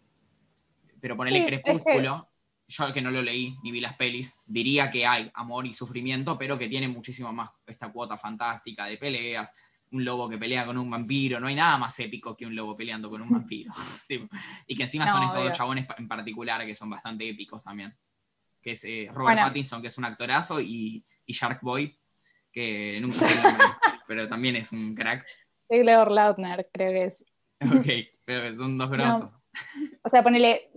[1.00, 2.28] Pero ponerle Crepúsculo,
[2.68, 6.38] yo que no lo leí ni vi las pelis, diría que hay amor y sufrimiento,
[6.38, 9.52] pero que tiene muchísimo más esta cuota fantástica de peleas,
[9.92, 12.76] un lobo que pelea con un vampiro, no hay nada más épico que un lobo
[12.76, 13.72] peleando con un vampiro.
[14.66, 17.94] y que encima son estos dos chabones en particular que son bastante épicos también.
[18.60, 21.98] Que es eh, Robert Pattinson, que es un actorazo, y, y Shark Boy,
[22.52, 23.66] que nunca sé el nombre,
[24.06, 25.26] pero también es un crack.
[25.68, 27.24] Taylor Lautner, creo que es.
[27.60, 27.86] Ok,
[28.24, 29.30] pero son dos grosos.
[30.02, 30.70] O sea, ponele,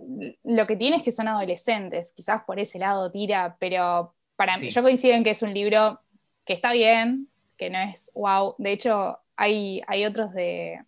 [0.44, 4.70] lo que tiene es que son adolescentes, quizás por ese lado tira, pero para mí,
[4.70, 6.00] yo coincido en que es un libro
[6.44, 8.54] que está bien, que no es wow.
[8.58, 10.80] De hecho, hay, hay otros de,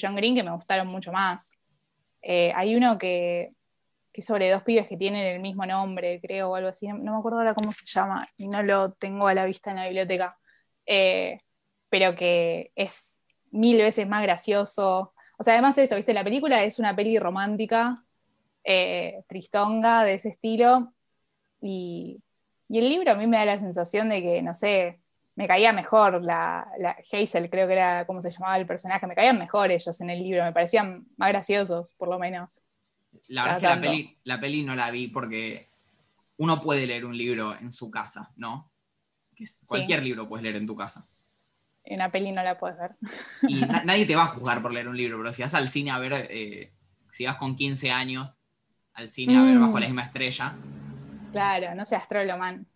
[0.00, 1.52] John Green que me gustaron mucho más.
[2.22, 3.52] Eh, hay uno que,
[4.12, 6.86] que, sobre dos pibes que tienen el mismo nombre, creo, o algo así.
[6.86, 9.76] No me acuerdo ahora cómo se llama y no lo tengo a la vista en
[9.76, 10.38] la biblioteca.
[10.86, 11.40] Eh,
[11.88, 13.20] pero que es
[13.50, 15.12] mil veces más gracioso.
[15.38, 16.14] O sea, además de eso, ¿viste?
[16.14, 18.04] La película es una peli romántica,
[18.64, 20.94] eh, tristonga, de ese estilo.
[21.60, 22.22] Y,
[22.68, 25.00] y el libro a mí me da la sensación de que, no sé,
[25.36, 26.70] me caía mejor la,
[27.12, 30.22] Hazel, creo que era como se llamaba el personaje, me caían mejor ellos en el
[30.22, 32.62] libro, me parecían más graciosos, por lo menos.
[33.28, 35.68] La verdad es que la peli, la peli, no la vi porque
[36.36, 38.70] uno puede leer un libro en su casa, ¿no?
[39.66, 41.08] cualquier libro puedes leer en tu casa.
[41.82, 42.96] En una peli no la puedes ver.
[43.48, 45.90] Y nadie te va a juzgar por leer un libro, pero si vas al cine
[45.90, 46.72] a ver, eh,
[47.10, 48.40] si vas con 15 años
[48.92, 49.62] al cine a ver mm.
[49.62, 50.54] bajo la misma estrella.
[51.32, 52.06] Claro, no seas
[52.38, 52.66] man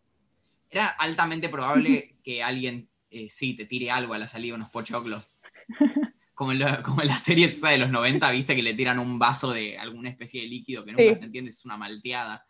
[0.75, 5.32] era altamente probable que alguien eh, sí te tire algo a la salida, unos pochoclos.
[6.34, 9.78] Como en, la serie esa de los 90, viste que le tiran un vaso de
[9.78, 12.44] alguna especie de líquido que nunca se entiende, es una malteada.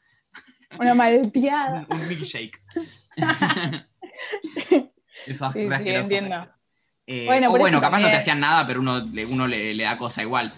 [0.78, 1.86] Una malteada.
[1.90, 2.62] un, milkshake.
[5.26, 6.48] Esas sí, sí, entiendo.
[7.06, 10.22] Eh, bueno, o bueno, capaz no te hacían nada, pero uno, uno le, da cosa
[10.22, 10.50] igual.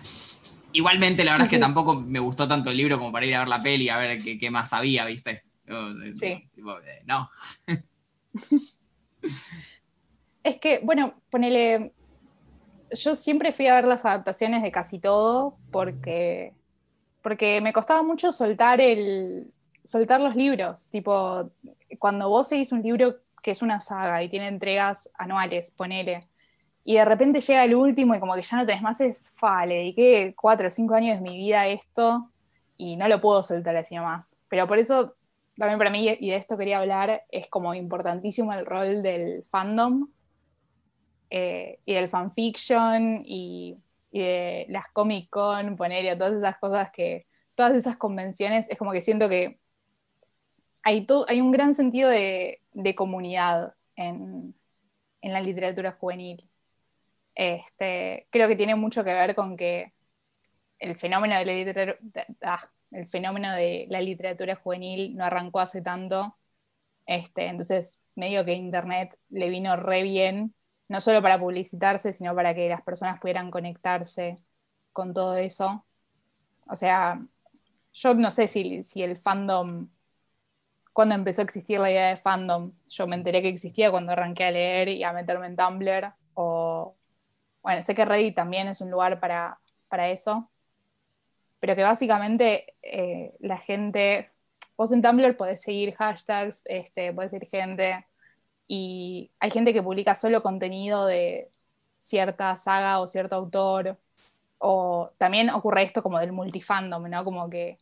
[0.72, 3.40] Igualmente, la verdad es que tampoco me gustó tanto el libro como para ir a
[3.40, 5.42] ver la peli a ver qué, qué más había, ¿viste?
[6.14, 6.26] Sí.
[6.26, 7.28] Eh, no.
[10.42, 11.92] Es que, bueno, ponele.
[12.92, 16.52] Yo siempre fui a ver las adaptaciones de casi todo porque,
[17.20, 20.88] porque me costaba mucho soltar el soltar los libros.
[20.90, 21.50] Tipo,
[21.98, 26.28] cuando vos seguís un libro que es una saga y tiene entregas anuales, ponele,
[26.84, 29.66] y de repente llega el último y como que ya no tenés más, es fa,
[29.66, 32.30] le dediqué cuatro o cinco años de mi vida a esto
[32.76, 34.36] y no lo puedo soltar así nomás.
[34.48, 35.16] Pero por eso
[35.56, 40.08] también para mí, y de esto quería hablar, es como importantísimo el rol del fandom
[41.30, 43.78] eh, y del fanfiction y,
[44.12, 48.92] de las Comic Con, poner a todas esas cosas que, todas esas convenciones, es como
[48.92, 49.58] que siento que
[50.82, 54.54] hay, hay un gran sentido de, de comunidad en,
[55.20, 56.48] en, la literatura juvenil.
[57.34, 59.92] Este, creo que tiene mucho que ver con que
[60.78, 61.98] el fenómeno de la literatura,
[62.42, 66.36] ah, el fenómeno de la literatura juvenil no arrancó hace tanto.
[67.06, 70.54] Este, entonces, medio que Internet le vino re bien,
[70.88, 74.38] no solo para publicitarse, sino para que las personas pudieran conectarse
[74.92, 75.86] con todo eso.
[76.68, 77.20] O sea,
[77.92, 79.88] yo no sé si, si el fandom,
[80.92, 84.44] cuando empezó a existir la idea de fandom, yo me enteré que existía cuando arranqué
[84.44, 86.96] a leer y a meterme en Tumblr, o,
[87.62, 90.50] bueno, sé que Reddit también es un lugar para, para eso,
[91.66, 94.30] pero que básicamente eh, la gente,
[94.76, 98.06] vos en Tumblr podés seguir hashtags, este, podés seguir gente,
[98.68, 101.50] y hay gente que publica solo contenido de
[101.96, 103.98] cierta saga o cierto autor,
[104.58, 107.24] o también ocurre esto como del multifandom, ¿no?
[107.24, 107.80] Como que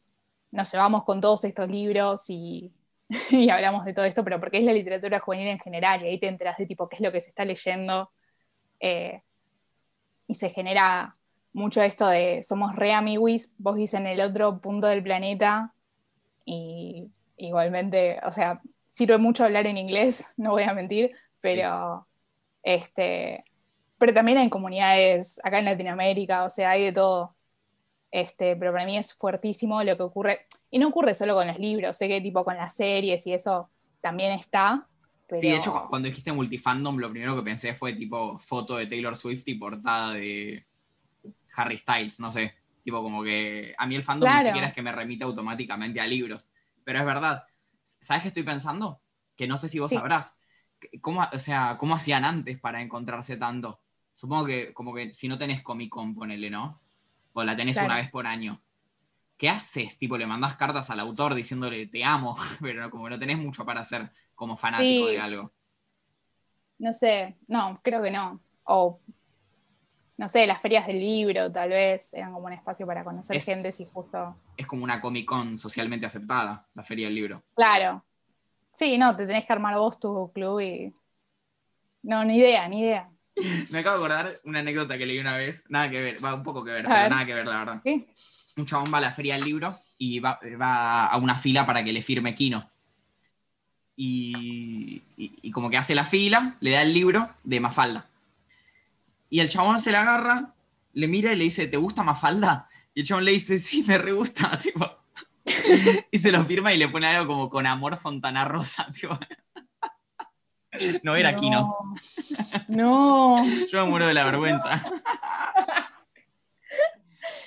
[0.50, 2.72] nos llevamos con todos estos libros y,
[3.52, 6.28] hablamos de todo esto, pero porque es la literatura juvenil en general, y ahí te
[6.28, 8.10] enteras de tipo qué es lo que se está leyendo,
[8.80, 9.20] eh,
[10.26, 11.18] y se genera
[11.54, 15.72] mucho esto de somos re amiguis, vos vivís en el otro punto del planeta
[16.44, 22.06] y igualmente, o sea, sirve mucho hablar en inglés, no voy a mentir, pero
[22.62, 23.44] este
[23.96, 27.36] pero también hay comunidades acá en Latinoamérica, o sea, hay de todo.
[28.10, 31.58] Este, pero para mí es fuertísimo lo que ocurre, y no ocurre solo con los
[31.58, 34.86] libros, sé que tipo con las series y eso también está.
[35.30, 39.16] Sí, de hecho, cuando dijiste multifandom, lo primero que pensé fue tipo foto de Taylor
[39.16, 40.66] Swift y portada de,
[41.56, 42.54] Harry Styles, no sé.
[42.82, 46.06] Tipo, como que a mí el fandom ni siquiera es que me remite automáticamente a
[46.06, 46.50] libros.
[46.84, 47.44] Pero es verdad.
[47.82, 49.00] ¿Sabes qué estoy pensando?
[49.36, 50.38] Que no sé si vos sabrás.
[51.00, 53.80] ¿Cómo, o sea, ¿cómo hacían antes para encontrarse tanto?
[54.12, 56.80] Supongo que como que si no tenés Comic Con, ponele, ¿no?
[57.32, 58.60] O la tenés una vez por año.
[59.36, 59.98] ¿Qué haces?
[59.98, 63.80] Tipo, le mandás cartas al autor diciéndole te amo, pero como no tenés mucho para
[63.80, 65.52] hacer como fanático de algo.
[66.78, 68.40] No sé, no, creo que no.
[68.64, 69.00] O
[70.16, 73.72] no sé, las ferias del libro tal vez eran como un espacio para conocer gente
[73.72, 74.36] si justo...
[74.56, 77.42] Es como una Comic Con socialmente aceptada, la feria del libro.
[77.54, 78.04] Claro.
[78.72, 80.94] Sí, no, te tenés que armar vos tu club y...
[82.02, 83.08] No, ni idea, ni idea.
[83.70, 86.44] Me acabo de acordar una anécdota que leí una vez, nada que ver, va un
[86.44, 87.80] poco que ver, pero nada que ver, la verdad.
[87.82, 88.06] ¿Sí?
[88.56, 91.92] Un chabón va a la feria del libro y va, a una fila para que
[91.92, 92.64] le firme Kino.
[93.96, 98.06] y, y como que hace la fila, le da el libro de Mafalda
[99.28, 100.54] y el chabón se la agarra,
[100.92, 102.68] le mira y le dice, ¿te gusta Mafalda?
[102.94, 104.86] Y el chabón le dice, sí, me re gusta, tipo.
[106.10, 109.18] y se lo firma y le pone algo como con amor Fontana Rosa, tipo.
[111.02, 111.94] No era aquí, no.
[112.68, 113.44] No.
[113.72, 114.82] Yo me muero de la vergüenza.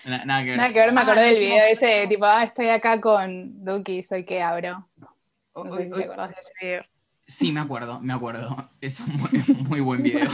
[0.05, 0.57] Nada, que ver.
[0.57, 4.23] Nada que ver, me acordé del video ese, tipo, ah, estoy acá con Duki, soy
[4.23, 4.87] que abro.
[5.53, 6.81] No sé si te acordás de ese video.
[7.25, 8.69] Sí, me acuerdo, me acuerdo.
[8.79, 10.29] Es un muy buen video.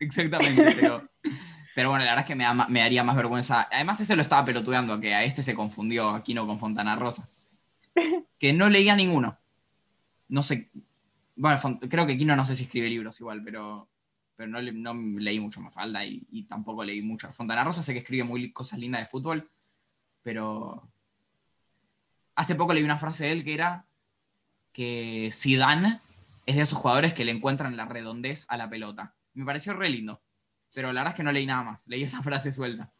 [0.00, 1.08] Exactamente, pero,
[1.74, 3.68] pero bueno, la verdad es que me, me, daría más vergüenza.
[3.70, 7.28] Además, ese lo estaba pelotudeando, que a este se confundió, aquí no con Fontana Rosa.
[8.38, 9.36] Que no leía ninguno.
[10.28, 10.70] No sé.
[11.34, 11.58] Bueno,
[11.88, 13.88] creo que Kino no sé si escribe libros igual, pero,
[14.36, 17.32] pero no, no leí mucho Mafalda y, y tampoco leí mucho.
[17.32, 19.50] Fontana Rosa sé que escribe muy cosas lindas de fútbol,
[20.22, 20.88] pero
[22.36, 23.86] hace poco leí una frase de él que era
[24.72, 25.98] que Zidane
[26.46, 29.14] es de esos jugadores que le encuentran la redondez a la pelota.
[29.38, 30.20] Me pareció re lindo.
[30.74, 31.86] Pero la verdad es que no leí nada más.
[31.86, 32.92] Leí esa frase suelta.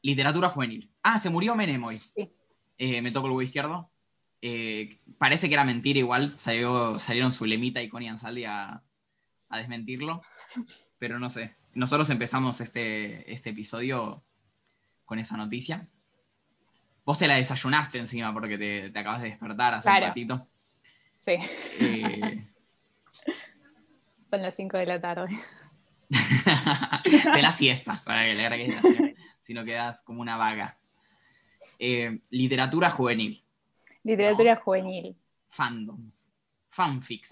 [0.00, 0.90] Literatura juvenil.
[1.02, 2.00] Ah, se murió Menem hoy.
[2.78, 3.90] Eh, me tocó el huevo izquierdo.
[4.40, 6.38] Eh, parece que era mentira igual.
[6.38, 8.82] Salió, salieron su lemita y Connie Ansaldi a,
[9.50, 10.22] a, desmentirlo.
[10.98, 11.56] Pero no sé.
[11.74, 14.24] Nosotros empezamos este, este episodio
[15.04, 15.90] con esa noticia.
[17.04, 20.48] Vos te la desayunaste encima porque te, acabas de despertar hace un ratito.
[21.18, 21.32] Sí.
[21.80, 22.46] Eh,
[24.28, 25.36] son las 5 de la tarde.
[27.34, 28.76] de la siesta, para que le agregues
[29.42, 30.78] si no quedas como una vaga.
[31.78, 33.42] Eh, literatura juvenil.
[34.02, 35.16] Literatura juvenil.
[35.48, 36.28] Fandoms.
[36.68, 37.30] Fanfics.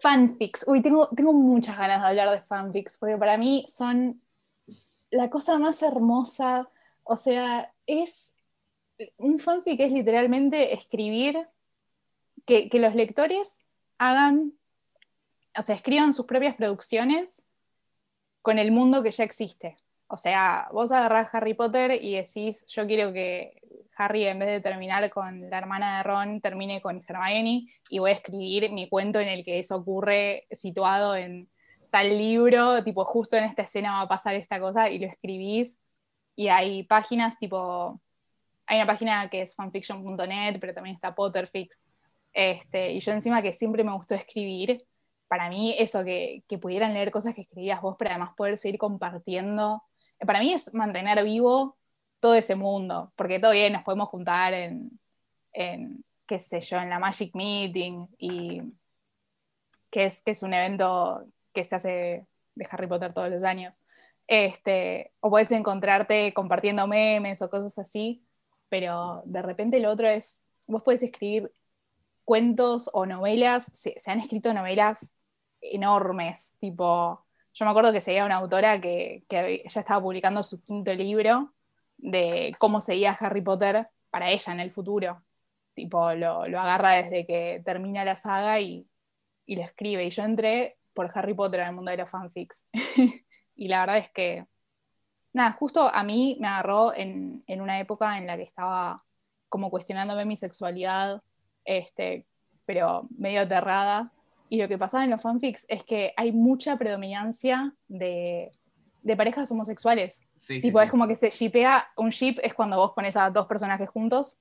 [0.00, 0.64] Fanfics.
[0.66, 4.20] Uy, tengo, tengo muchas ganas de hablar de fanfics, porque para mí son
[5.10, 6.68] la cosa más hermosa.
[7.04, 8.34] O sea, es.
[9.16, 11.48] Un fanfic es literalmente escribir
[12.44, 13.60] que, que los lectores
[13.96, 14.52] hagan
[15.56, 17.44] o sea, escriban sus propias producciones
[18.42, 19.76] con el mundo que ya existe.
[20.06, 23.62] O sea, vos agarrás Harry Potter y decís, yo quiero que
[23.96, 28.10] Harry en vez de terminar con la hermana de Ron, termine con Hermione y voy
[28.10, 31.48] a escribir mi cuento en el que eso ocurre situado en
[31.90, 35.80] tal libro, tipo justo en esta escena va a pasar esta cosa y lo escribís
[36.34, 38.00] y hay páginas tipo,
[38.66, 41.84] hay una página que es fanfiction.net, pero también está Potterfix,
[42.32, 44.84] este, y yo encima que siempre me gustó escribir,
[45.30, 48.78] para mí eso, que, que, pudieran leer cosas que escribías vos, pero además poder seguir
[48.80, 49.84] compartiendo,
[50.26, 51.78] para mí es mantener vivo
[52.18, 54.98] todo ese mundo, porque todo bien, nos podemos juntar en,
[55.52, 58.60] en qué sé yo, en la Magic Meeting, y
[59.88, 62.26] que es, que es un evento que se hace
[62.56, 63.80] de Harry Potter todos los años.
[64.26, 68.24] Este, o puedes encontrarte compartiendo memes o cosas así,
[68.68, 71.52] pero de repente lo otro es, vos puedes escribir
[72.24, 75.16] cuentos o novelas, se, han escrito novelas
[75.60, 80.62] enormes, tipo, yo me acuerdo que seguía una autora que, que ya estaba publicando su
[80.62, 81.52] quinto libro
[81.98, 85.22] de cómo seguía Harry Potter para ella en el futuro.
[85.74, 88.86] Tipo, lo, lo agarra desde que termina la saga y,
[89.46, 90.04] y, lo escribe.
[90.04, 92.68] Y yo entré por Harry Potter el mundo de los fanfics.
[93.54, 94.46] y la verdad es que,
[95.32, 99.04] nada, justo a mí me agarró en, en, una época en la que estaba
[99.48, 101.22] como cuestionándome mi sexualidad,
[101.64, 102.26] este,
[102.64, 104.12] pero medio aterrada.
[104.52, 108.50] Y lo que pasaba en los fanfics es que hay mucha predominancia de,
[109.02, 110.20] de parejas homosexuales.
[110.46, 113.88] tipo, es como que se shipea, un ship es cuando vos pones a dos personajes
[113.88, 114.36] juntos,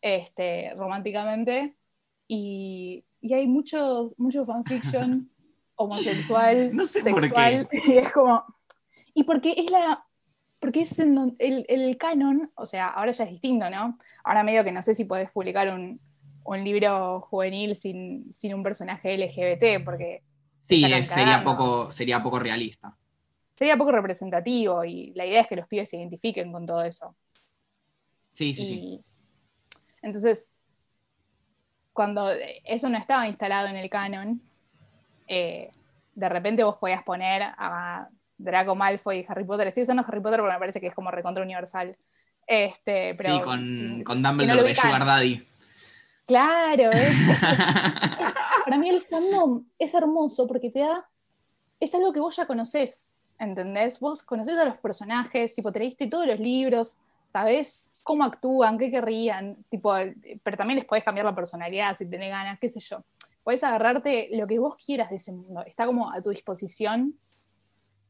[0.00, 1.76] este, románticamente,
[2.28, 5.28] y, y hay muchos, mucho fanfiction
[5.74, 8.44] homosexual, sexual, y es como,
[9.12, 10.06] y porque es la,
[10.60, 13.98] porque es en el, el, canon, o sea, ahora ya es distinto, ¿no?
[14.22, 16.00] Ahora medio que no sé si podés publicar un,
[16.56, 20.22] un libro juvenil sin, sin, un personaje LGBT, porque...
[20.60, 22.96] Sí, sería poco, sería poco realista
[23.58, 27.16] sería poco representativo y la idea es que los pibes se identifiquen con todo eso.
[28.34, 29.04] Sí, sí, sí.
[30.00, 30.54] Entonces,
[31.92, 32.30] cuando
[32.64, 34.40] eso no estaba instalado en el canon,
[35.26, 35.72] eh,
[36.14, 39.66] de repente vos podías poner a Draco Malfoy y Harry Potter.
[39.66, 41.96] Estoy usando Harry Potter porque me parece que es como recontra universal.
[42.46, 45.44] Este, pero, sí, con, con Dumbledore de Sugar Daddy.
[46.28, 46.90] Claro,
[48.64, 51.08] para mí el fandom es hermoso porque te da,
[51.80, 53.18] es algo que vos ya conocés.
[53.38, 54.00] ¿entendés?
[54.00, 56.98] Vos conocés a los personajes, tipo, te leíste todos los libros,
[57.32, 59.94] sabés cómo actúan, qué querrían, tipo,
[60.42, 63.04] pero también les podés cambiar la personalidad si tenés ganas, qué sé yo.
[63.44, 67.14] Podés agarrarte lo que vos quieras de ese mundo, está como a tu disposición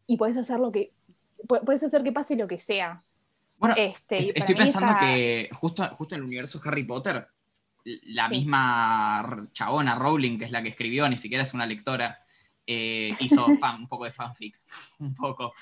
[0.06, 0.92] y podés hacer lo que,
[1.46, 3.02] podés hacer que pase lo que sea.
[3.58, 7.26] Bueno, este, estoy pensando que justo, justo en el universo Harry Potter,
[7.84, 12.18] la misma chabona Rowling, que es la que escribió, ni siquiera es una lectora,
[12.66, 13.46] eh, hizo
[13.78, 14.60] un poco de fanfic,
[14.98, 15.54] un poco,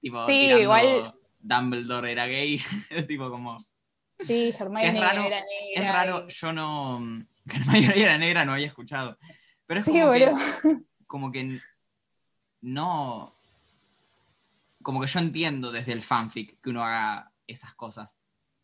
[0.00, 1.14] tipo, sí, igual...
[1.44, 2.62] Dumbledore era gay,
[3.08, 3.66] tipo como...
[4.12, 5.44] Sí, Hermione era negra.
[5.74, 7.26] Es raro, yo no...
[7.44, 9.18] Hermione era negra, no había escuchado.
[9.66, 10.32] Pero es como, que,
[11.08, 11.60] como que
[12.60, 13.34] no...
[14.82, 18.16] Como que yo entiendo desde el fanfic que uno haga esas cosas.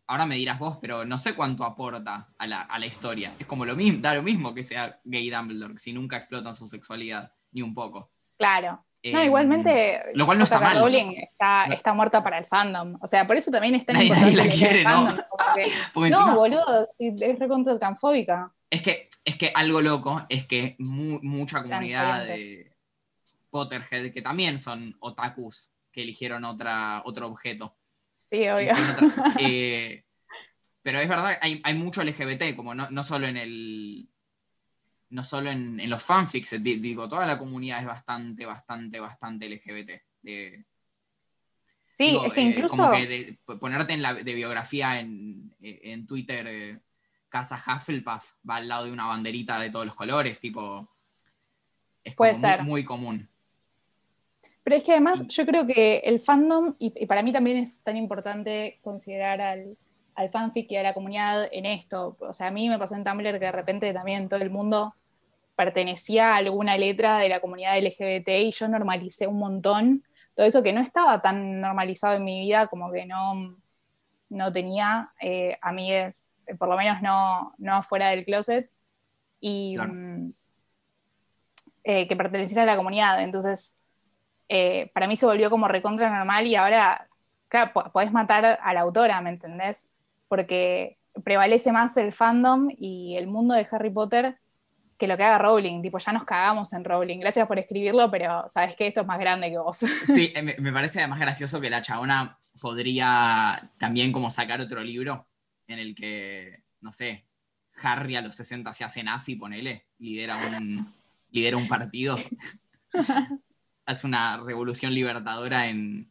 [0.09, 3.33] Ahora me dirás vos, pero no sé cuánto aporta a la, a la historia.
[3.39, 6.67] Es como lo mismo, da lo mismo que sea gay Dumbledore, si nunca explotan su
[6.67, 8.11] sexualidad ni un poco.
[8.39, 8.85] Claro.
[9.05, 10.03] no, igualmente.
[10.15, 10.79] Lo cual no está mal.
[10.79, 12.97] Rowling está, está, muerta para el fandom.
[13.03, 15.15] O sea, por eso también está en Nadie la quiere, ¿no?
[16.11, 18.51] no, boludo, sí, es recontra transfóbica.
[18.71, 22.75] Es que, es que algo loco es que mucha comunidad de
[23.51, 27.77] Potterhead, que también son otakus, que eligieron otra, otro objeto.
[28.29, 28.75] Sí, obvio.
[29.41, 30.05] Eh,
[30.83, 34.09] pero es verdad, hay, hay mucho LGBT, como no, no solo en el
[35.11, 40.03] no solo en, los fanfics, digo, toda la comunidad es bastante, bastante, bastante LGBT.
[41.87, 42.77] sí, es que eh, incluso...
[42.77, 46.81] como que ponerte en la de biografía en, Twitter, eh,
[47.31, 50.95] Casa Hufflepuff va al lado de una banderita de todos los colores, tipo...
[52.05, 52.63] Es Puede ser.
[52.63, 53.29] Muy, común.
[54.69, 57.97] Pero es que además yo creo que el fandom, y, para mí también es tan
[57.97, 59.79] importante considerar al,
[60.15, 62.19] al fanfic y a la comunidad en esto.
[62.21, 64.95] O sea, a mí me pasó en Tumblr que de repente también todo el mundo
[65.57, 70.05] pertenecía a alguna letra de la comunidad LGBT y yo normalicé un montón
[70.37, 73.57] todo eso que no estaba tan normalizado en mi vida, como que no,
[74.29, 78.71] no tenía eh, amigues, por lo menos no, no fuera del closet,
[79.41, 80.31] y mm,
[81.85, 83.23] eh, que perteneciera a la comunidad.
[83.23, 83.79] Entonces,
[84.49, 87.09] eh, para mí se volvió como recontra normal y ahora,
[87.49, 89.89] claro, podés matar a la autora, ¿me entendés?
[90.29, 94.39] Porque prevalece más el fandom y el mundo de Harry Potter
[94.99, 98.47] que lo que haga Rowling, tipo, ya nos cagamos en Rowling, gracias por escribirlo, pero
[98.49, 99.79] sabes que esto es más grande que vos.
[100.07, 105.29] Sí, me, me parece además gracioso que la chabona podría también como sacar otro libro
[105.69, 107.27] en el que, no sé,
[107.81, 110.87] Harry a los 60 se hace nazi, ponele, lidera un,
[111.31, 112.19] lidera un partido,
[113.89, 116.11] hace una revolución libertadora en,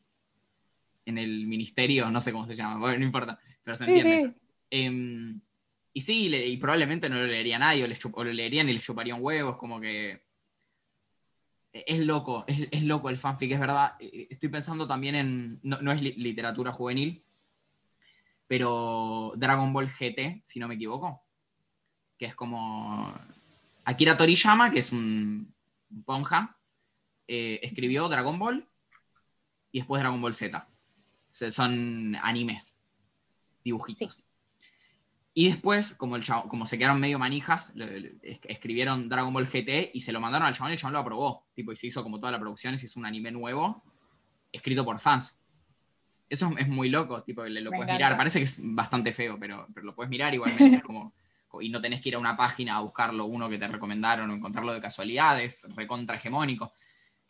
[1.05, 4.33] en el ministerio, no sé cómo se llama, bueno, no importa, pero se entiende.
[4.33, 5.39] Sí, em,
[5.93, 9.57] y sí, y probablemente no lo leería nadie, o, lo leerían y le chuparían huevos,
[9.57, 10.25] como que.
[11.71, 13.93] Es loco, es, es loco el fanfic, es verdad.
[13.99, 15.59] Eh, Estoy pensando también en.
[15.63, 17.23] No, no es li- literatura juvenil,
[18.47, 21.23] pero Dragon Ball GT, si no me equivoco.
[22.17, 23.13] Que es como.
[23.85, 25.53] Akira Toriyama, que es un,
[25.91, 26.56] un ponja,
[27.27, 28.67] eh, escribió Dragon Ball
[29.71, 30.67] y después Dragon Ball Z.
[31.31, 32.77] Son animes,
[33.63, 34.23] dibujitos.
[35.33, 39.31] Y después, como, el chavo- como se quedaron medio manijas, le- le- es- escribieron Dragon
[39.31, 41.45] Ball GT y se lo mandaron al chabón y el chabón lo aprobó.
[41.53, 43.83] Tipo, y se hizo como toda la producción y se hizo un anime nuevo,
[44.51, 45.37] escrito por fans.
[46.27, 48.05] Eso es, es muy loco, tipo, le- lo Me puedes encanta.
[48.05, 48.17] mirar.
[48.17, 50.81] Parece que es bastante feo, pero, pero lo puedes mirar igualmente.
[50.81, 51.13] como,
[51.61, 54.33] y no tenés que ir a una página a buscarlo, uno que te recomendaron o
[54.33, 56.73] encontrarlo de casualidad, es recontra hegemónico.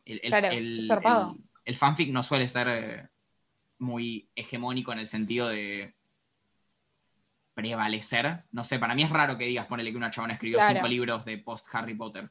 [0.07, 1.31] El, el- Claro, el- es zarpado.
[1.31, 3.09] el- el fanfic no suele ser eh,
[3.79, 5.93] muy hegemónico en el sentido de
[7.53, 8.43] prevalecer.
[8.51, 10.75] No sé, para mí es raro que digas, ponele que una chabona escribió Claro.
[10.75, 12.29] cinco libros de post Harry Potter.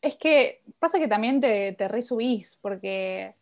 [0.00, 3.34] Es que pasa que también te, te resubís, porque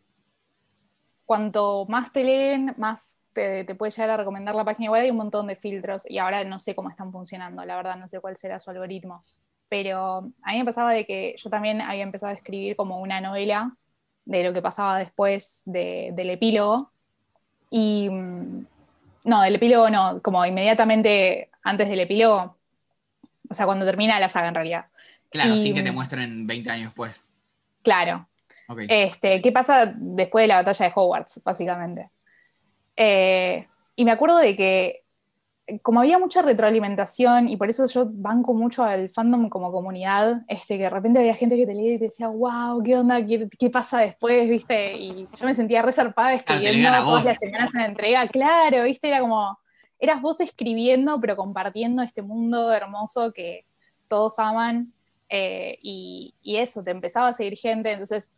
[1.24, 4.86] cuanto más te leen, más te, te puede llegar a recomendar la página.
[4.86, 7.96] Igual hay un montón de filtros y ahora no sé cómo están funcionando, la verdad,
[7.96, 9.24] no sé cuál será su algoritmo.
[9.68, 13.20] Pero a mí me pasaba de que yo también había empezado a escribir como una
[13.20, 13.76] novela
[14.24, 16.92] de lo que pasaba después de- del epílogo.
[17.70, 18.66] Y mm,
[19.24, 22.56] no, del epílogo no, como inmediatamente antes del epílogo,
[23.48, 24.86] o sea, cuando termina la saga en realidad.
[25.30, 27.28] Claro, Y- sin que te muestren 20 años después.
[27.82, 28.28] Claro.
[28.88, 32.10] Este, ¿Qué pasa después de la batalla de Hogwarts, básicamente?
[32.96, 35.04] Eh, y me acuerdo de que,
[35.82, 40.76] como había mucha retroalimentación, y por eso yo banco mucho al fandom como comunidad, este,
[40.76, 43.24] que de repente había gente que te leía y te decía, wow, ¿qué onda?
[43.24, 44.48] ¿Qué, qué pasa después?
[44.48, 44.96] ¿Viste?
[44.96, 48.26] Y yo me sentía resarpada te escribiendo todas las semanas una entrega.
[48.28, 49.08] Claro, ¿viste?
[49.08, 49.58] Era como,
[49.98, 53.66] eras vos escribiendo, pero compartiendo este mundo hermoso que
[54.08, 54.92] todos aman.
[55.28, 58.32] eh, y, y eso, te empezaba a seguir gente, entonces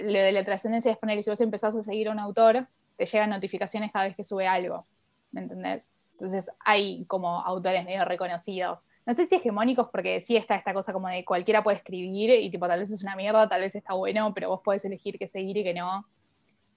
[0.00, 3.06] lo de la trascendencia es poner, si vos empezás a seguir a un autor, te
[3.06, 4.86] llegan notificaciones cada vez que sube algo,
[5.32, 5.92] ¿me entendés?
[6.22, 8.84] Entonces hay como autores medio reconocidos.
[9.04, 12.48] No sé si hegemónicos, porque sí está esta cosa como de cualquiera puede escribir y
[12.48, 15.26] tipo tal vez es una mierda, tal vez está bueno, pero vos podés elegir qué
[15.26, 16.06] seguir y qué no.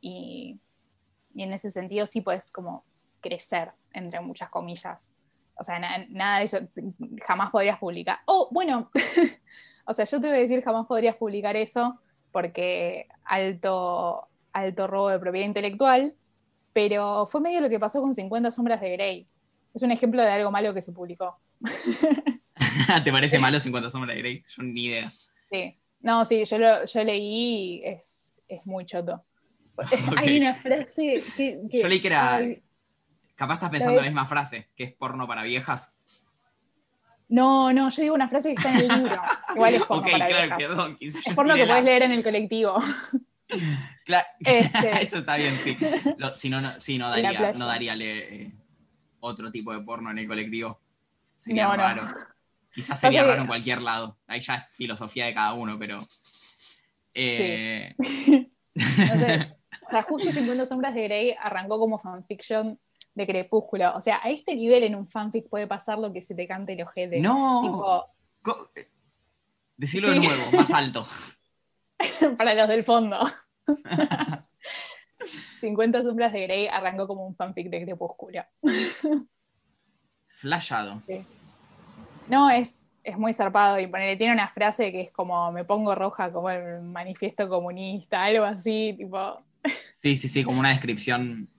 [0.02, 0.60] Y,
[1.36, 2.86] en ese sentido sí puedes como
[3.22, 5.14] crecer, entre muchas comillas.
[5.54, 6.58] O sea, na- nada de eso
[7.24, 8.18] jamás podrías publicar.
[8.26, 8.90] Oh, bueno,
[9.86, 12.00] o sea, yo te voy a decir jamás podrías publicar eso
[12.32, 16.16] porque alto, alto robo de propiedad intelectual,
[16.74, 19.28] pero fue medio lo que pasó con 50 sombras de Grey.
[19.76, 21.38] Es un ejemplo de algo malo que se publicó.
[23.04, 24.44] ¿Te parece malo 50 sombras de Grey?
[24.48, 25.12] Yo ni idea.
[25.52, 25.78] Sí.
[26.00, 29.24] No, sí, yo, lo, yo leí y es, es muy choto.
[30.18, 32.62] Hay una frase que, que- Yo leí que era- ay,
[33.36, 35.94] Capaz estás pensando en la misma frase, que es porno para viejas.
[37.28, 39.22] no, no, yo digo una frase que está en el libro.
[39.54, 40.58] Igual es porno ok, para claro, viejas.
[40.58, 40.98] perdón.
[41.02, 42.82] Es porno que la- puedes leer en el colectivo.
[44.06, 45.04] Claro, Este.
[45.04, 45.78] eso está bien, sí.
[46.18, 48.52] Lo- si no, no, sí, no daría, no daría le- eh,
[49.26, 50.80] otro tipo de porno en el colectivo.
[51.38, 51.76] Sería No, no.
[51.78, 52.04] raro.
[52.74, 54.18] Quizás sería raro en cualquier lado.
[54.28, 56.08] Ahí ya es filosofía de cada uno, pero.
[57.14, 58.06] eh, No
[59.16, 59.58] sé.
[59.88, 62.80] O sea, justo 50 sombras de Grey arrancó como fanfiction
[63.14, 63.96] de Crepúsculo.
[63.96, 66.74] O sea, a este nivel en un fanfic puede pasar lo que se te cante
[66.74, 67.20] el ojete.
[67.22, 67.62] no.
[68.44, 68.90] Tipo, eh,
[69.78, 70.14] Decilo Sí.
[70.16, 71.06] de nuevo, más alto.
[72.38, 73.20] para los del fondo.
[75.60, 78.44] 50 sombras de Grey arrancó como un fanfic de Crepúsculo.
[80.28, 81.00] Flashado.
[81.02, 81.26] Sí.
[82.28, 85.96] No, es, es muy zarpado y ponele, tiene una frase que es como me pongo
[85.96, 89.44] roja como el manifiesto comunista, algo así, tipo,
[90.02, 91.50] Sí, sí, sí, como una descripción.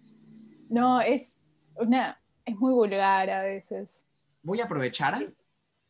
[0.68, 1.40] no, es
[1.76, 4.04] una, es muy vulgar a veces.
[4.42, 5.32] Voy a aprovechar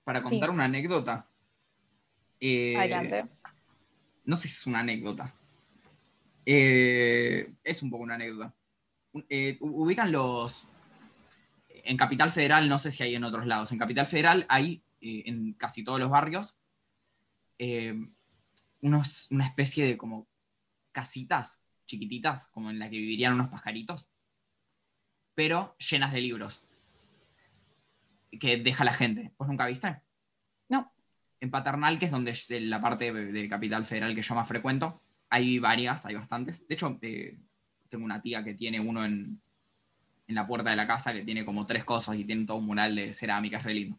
[0.04, 0.30] para Sí.
[0.30, 1.26] contar una anécdota.
[2.40, 3.26] Eh, Adelante.
[4.24, 5.32] no sé si es una anécdota.
[6.48, 8.54] Eh, es un poco una anécdota.
[9.28, 10.68] Eh, ubican los.
[11.68, 13.72] En Capital Federal, no sé si hay en otros lados.
[13.72, 16.58] En Capital Federal hay eh, en casi todos los barrios
[18.80, 20.28] unos, una especie de como
[20.92, 24.08] casitas chiquititas, como en la que vivirían unos pajaritos,
[25.34, 26.62] pero llenas de libros
[28.38, 29.32] que deja la gente.
[29.38, 30.02] ¿Vos nunca viste?
[30.68, 30.92] No.
[31.40, 35.00] En Paternal, que es donde es la parte de Capital Federal que yo más frecuento,
[35.30, 36.66] hay varias, hay bastantes.
[36.66, 37.38] De hecho, eh,
[37.88, 39.40] tengo una tía que tiene uno en,
[40.26, 42.66] en la puerta de la casa que tiene como tres cosas y tiene todo un
[42.66, 43.96] mural de cerámica, es re lindo.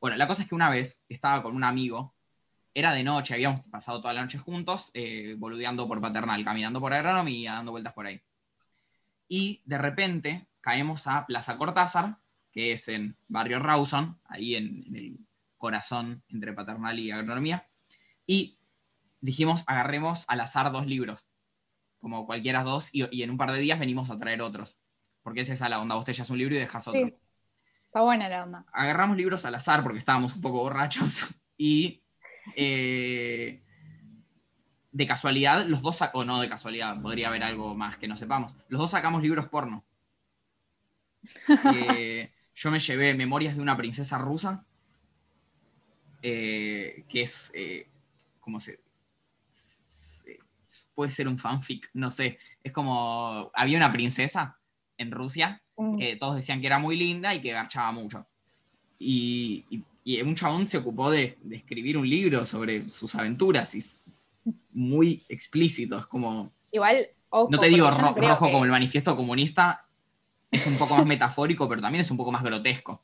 [0.00, 2.14] Bueno, la cosa es que una vez estaba con un amigo,
[2.74, 6.92] era de noche, habíamos pasado toda la noche juntos, eh, boludeando por Paternal, caminando por
[6.92, 8.20] agronomía, dando vueltas por ahí.
[9.28, 12.18] Y de repente caemos a Plaza Cortázar,
[12.52, 15.18] que es en Barrio Rawson, ahí en, en el
[15.56, 17.66] corazón entre Paternal y Agronomía,
[18.26, 18.55] y
[19.20, 21.26] dijimos, agarremos al azar dos libros,
[22.00, 24.78] como cualquiera dos, y, y en un par de días venimos a traer otros.
[25.22, 27.00] Porque es esa la onda, vos te echas un libro y dejas otro.
[27.00, 27.14] Sí.
[27.84, 28.64] Está buena la onda.
[28.72, 31.24] Agarramos libros al azar porque estábamos un poco borrachos
[31.56, 32.02] y
[32.54, 33.62] eh,
[34.92, 38.54] de casualidad, los dos, o no de casualidad, podría haber algo más que no sepamos,
[38.68, 39.84] los dos sacamos libros porno.
[41.74, 44.64] Eh, yo me llevé Memorias de una princesa rusa,
[46.22, 47.52] eh, que es,
[48.40, 48.80] como se-
[50.96, 52.38] Puede ser un fanfic, no sé.
[52.64, 54.58] Es como, había una princesa
[54.98, 55.98] en Rusia Mm.
[55.98, 58.26] que todos decían que era muy linda y que garchaba mucho.
[58.98, 63.74] Y, y- y un chabón se ocupó de, de escribir un libro sobre sus aventuras
[63.74, 64.00] y es
[64.72, 69.14] muy explícito, es como, Igual, ojo, no te digo no rojo que- como el manifiesto
[69.14, 69.84] comunista,
[70.50, 73.02] es un poco más metafórico, pero también es un poco más grotesco.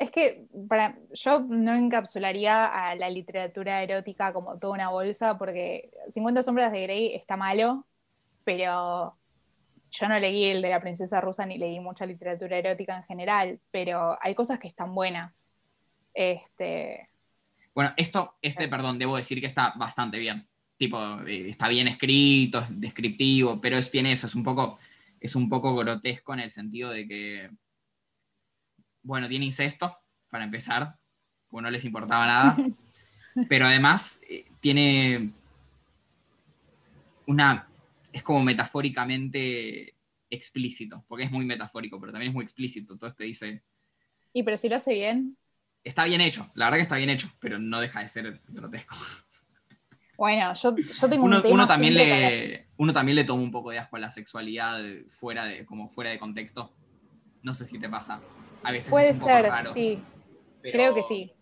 [0.00, 5.90] Es que para, yo no encapsularía a la literatura erótica como toda una bolsa, porque
[6.08, 7.86] 50 sombras de Grey está malo,
[8.42, 9.14] pero
[9.90, 13.60] yo no leí el de la princesa rusa ni leí mucha literatura erótica en general,
[13.70, 15.50] pero hay cosas que están buenas.
[16.14, 17.10] Este,
[17.74, 20.48] Bueno, esto, este, perdón, debo decir que está bastante bien.
[20.78, 24.78] Tipo, eh, está bien escrito, es descriptivo, pero es, tiene eso, es un poco,
[25.20, 27.50] es un poco grotesco en el sentido de que,
[29.02, 29.96] bueno, tiene incesto,
[30.28, 30.96] para empezar,
[31.48, 32.56] como no les importaba nada,
[33.48, 35.30] pero además eh, tiene
[37.26, 37.68] una,
[38.12, 39.94] es como metafóricamente
[40.28, 43.62] explícito, porque es muy metafórico, pero también es muy explícito, entonces te dice,
[44.32, 45.36] y pero si lo hace bien,
[45.82, 48.96] está bien hecho, la verdad que está bien hecho, pero no deja de ser grotesco.
[50.16, 53.50] bueno, yo, yo tengo Uno, un tema uno también le, uno también le toma un
[53.50, 56.72] poco de asco a la sexualidad fuera de, como fuera de contexto.
[57.42, 58.20] No sé si te pasa.
[58.62, 59.72] A veces Puede es un poco ser, raro.
[59.72, 60.02] sí,
[60.62, 61.32] creo que sí.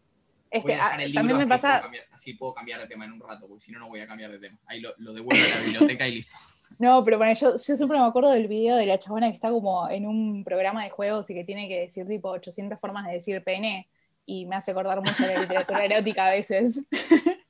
[0.51, 3.05] Este, a dejar ah, también me así pasa, Puedo cambiar, así puedo cambiar de tema
[3.05, 4.59] en un rato, porque si no, no voy a cambiar de tema.
[4.67, 6.37] Ahí lo, lo devuelvo a la biblioteca y listo.
[6.79, 9.49] No, pero bueno, yo, yo siempre me acuerdo del video de la chabona que está
[9.49, 13.15] como en un programa de juegos y que tiene que decir tipo 800 formas de
[13.15, 13.89] decir pene
[14.27, 16.83] y me hace acordar mucho de la literatura erótica a veces.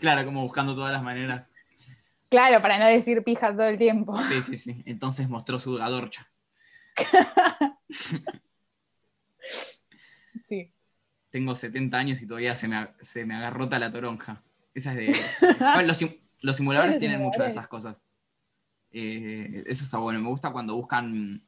[0.00, 1.46] Claro, como buscando todas las maneras.
[2.30, 4.18] Claro, para no decir pija todo el tiempo.
[4.22, 4.82] Sí, sí, sí.
[4.86, 6.30] Entonces mostró su adorcha.
[10.44, 10.72] Sí.
[11.30, 14.42] Tengo 70 años y todavía se me, se me agarrota la toronja.
[14.74, 15.56] Esa es de.
[15.58, 17.56] Bueno, los, sim- los simuladores tienen mucho de simuladores.
[17.56, 18.04] esas cosas.
[18.92, 20.20] Eh, eso está bueno.
[20.20, 21.46] Me gusta cuando buscan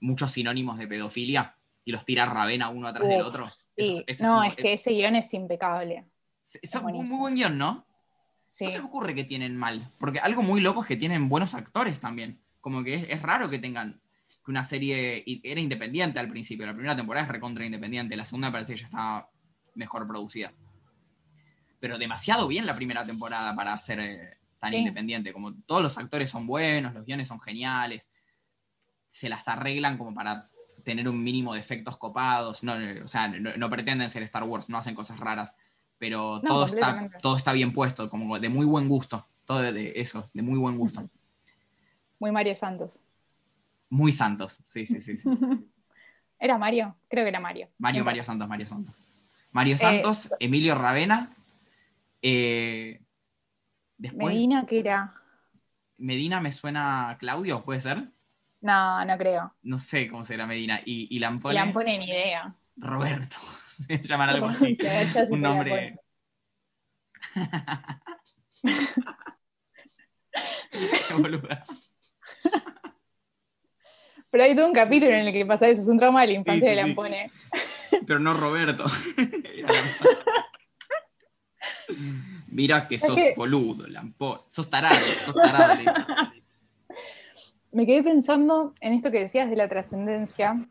[0.00, 3.48] muchos sinónimos de pedofilia y los tira Ravena uno atrás del Uf, otro.
[3.50, 4.02] sí.
[4.06, 6.06] Eso- no, un- es que ese guion es impecable.
[6.44, 7.86] es- es un muy buen guion, ¿no?
[8.44, 8.66] Sí.
[8.66, 9.90] No se me ocurre que tienen mal.
[9.98, 12.38] Porque algo muy loco es que tienen buenos actores también.
[12.60, 14.01] Como que es, es raro que tengan
[14.44, 16.66] que una serie era independiente al principio.
[16.66, 18.16] La primera temporada es recontra independiente.
[18.16, 19.28] La segunda parece que ya estaba
[19.74, 20.52] mejor producida.
[21.80, 24.76] Pero demasiado bien la primera temporada para ser eh, tan Sí.
[24.76, 25.32] independiente.
[25.32, 28.10] Como todos los actores son buenos, los guiones son geniales.
[29.10, 30.48] Se las arreglan como para
[30.84, 32.62] tener un mínimo de efectos copados.
[32.64, 35.56] No, no, o sea, no, no pretenden ser Star Wars, no hacen cosas raras.
[35.98, 39.24] Pero No, todo, está, todo está bien puesto, como de muy buen gusto.
[39.46, 41.08] Todo de, de eso, de muy buen gusto.
[42.18, 43.00] Muy Mario Santos.
[43.92, 45.18] Muy santos, sí, sí, sí.
[45.18, 45.28] sí.
[46.38, 46.96] ¿Era Mario?
[47.10, 47.68] Creo que era Mario.
[47.76, 48.96] Mario, Mario Santos, Mario Santos.
[49.50, 51.28] Mario Santos, Emilio Ravena.
[52.22, 53.02] eh,
[53.98, 54.62] después, Medina.
[54.62, 56.40] Medina, ¿qué era?
[56.40, 58.08] me suena a Claudio, ¿puede ser?
[58.62, 59.54] No, no creo.
[59.62, 60.80] No sé cómo será Medina.
[60.86, 62.54] Y, y Lampone, Y pone ni idea.
[62.76, 63.36] Roberto.
[63.86, 64.78] Se llaman algo así.
[65.28, 66.00] Un nombre.
[70.72, 71.66] Qué boluda.
[74.32, 76.32] Pero hay todo un capítulo en el que pasa eso, es un trauma de la
[76.32, 76.86] infancia Sí, sí, de sí.
[76.88, 77.30] Lampone.
[78.06, 78.84] Pero no Roberto.
[82.48, 84.40] Mira que sos que- boludo, Lampone.
[84.48, 85.80] Sos tarado, sos tarado.
[87.72, 90.68] Me quedé pensando en esto que decías de la trascendencia.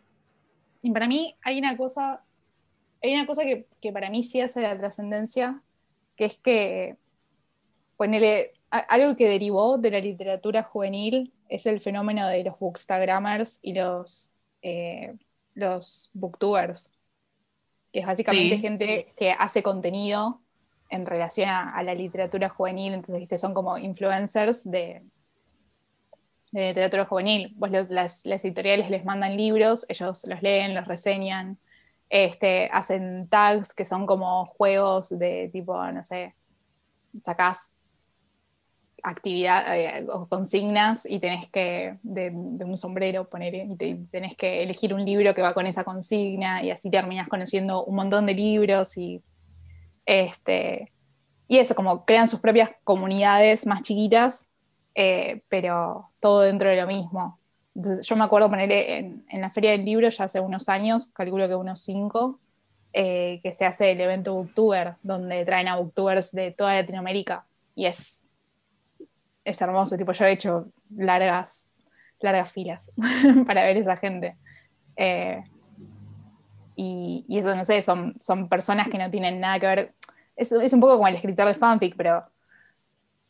[0.84, 2.24] Y para mí hay una cosa,
[3.02, 5.62] hay una cosa que, que para mí sí hace la trascendencia,
[6.16, 6.98] que es que
[7.98, 13.74] ponele, algo que derivó de la literatura juvenil es el fenómeno de los bookstagrammers y
[13.76, 14.32] los,
[14.62, 15.14] eh,
[15.54, 16.90] los booktubers,
[17.92, 18.62] que es básicamente Sí.
[18.62, 20.42] gente que hace contenido
[20.90, 23.38] en relación a, a la literatura juvenil, entonces ¿viste?
[23.38, 25.04] son como influencers de,
[26.52, 27.54] de literatura juvenil.
[27.58, 31.58] Vos los- las, las editoriales les mandan libros, ellos los leen, los reseñan,
[32.10, 36.36] este, hacen tags que son como juegos de tipo, no sé,
[37.20, 37.74] sacás
[39.04, 44.64] actividad eh, o consignas y tenés que, de, un sombrero poner, y te- tenés que
[44.64, 48.34] elegir un libro que va con esa consigna y así terminás conociendo un montón de
[48.34, 49.22] libros y
[50.06, 50.92] este
[51.52, 54.48] y eso, como crean sus propias comunidades más chiquitas,
[54.96, 57.40] eh, pero todo dentro de lo mismo.
[57.76, 61.08] Entonces, yo me acuerdo poner en, en, la Feria del Libro ya hace unos años,
[61.08, 62.40] calculo que unos cinco,
[62.94, 67.46] eh, que se hace el evento Booktuber, donde traen a Booktubers de toda Latinoamérica.
[67.76, 68.24] Y es,
[69.44, 71.70] es hermoso, tipo, yo he hecho largas,
[72.20, 72.92] largas filas
[73.48, 74.36] para ver esa gente.
[74.96, 75.44] Eh,
[76.76, 79.94] y, eso, no sé, son, son personas que no tienen nada que ver.
[80.36, 82.26] Es, es un poco como el escritor de fanfic, pero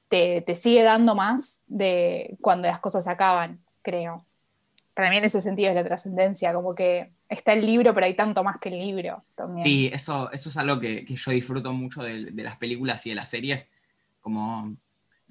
[0.08, 4.26] te, te sigue dando más de cuando las cosas acaban, creo
[4.94, 8.14] para mí en ese sentido es la trascendencia, como que está el libro, pero hay
[8.14, 9.66] tanto más que el libro también.
[9.66, 13.30] Sí, eso, eso es algo que, yo disfruto mucho de, las películas y de las
[13.30, 13.70] series,
[14.20, 14.76] como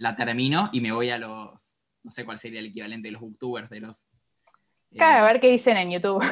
[0.01, 3.21] la termino y me voy a los, no sé cuál sería el equivalente de los
[3.21, 4.07] booktubers, de los...
[4.93, 6.25] Claro, a ver qué dicen en YouTube.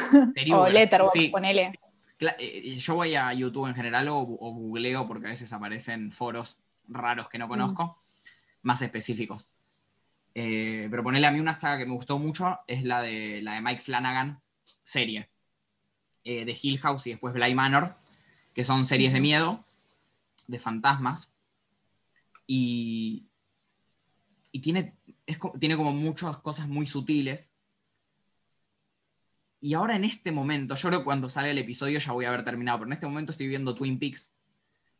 [0.53, 1.79] o Letterboxd, ponele.
[2.39, 6.59] Eh, yo voy a YouTube en general o, googleo porque a veces aparecen foros
[6.89, 7.51] raros que no mm.
[7.51, 8.03] conozco,
[8.63, 9.51] más específicos.
[10.35, 13.55] Eh, pero ponerle a mí una saga que me gustó mucho es la de, la
[13.55, 14.41] de Mike Flanagan,
[14.83, 15.29] serie.
[16.25, 17.95] Eh, de Hill House y después Bly Manor,
[18.55, 19.63] que son series de miedo,
[20.47, 21.35] de fantasmas.
[22.47, 23.28] Y,
[24.53, 24.97] y tiene,
[25.59, 27.53] tiene como muchas cosas muy sutiles.
[29.61, 32.29] Y ahora en este momento, yo creo que cuando sale el episodio ya voy a
[32.29, 34.33] haber terminado, pero en este momento estoy viendo Twin Peaks.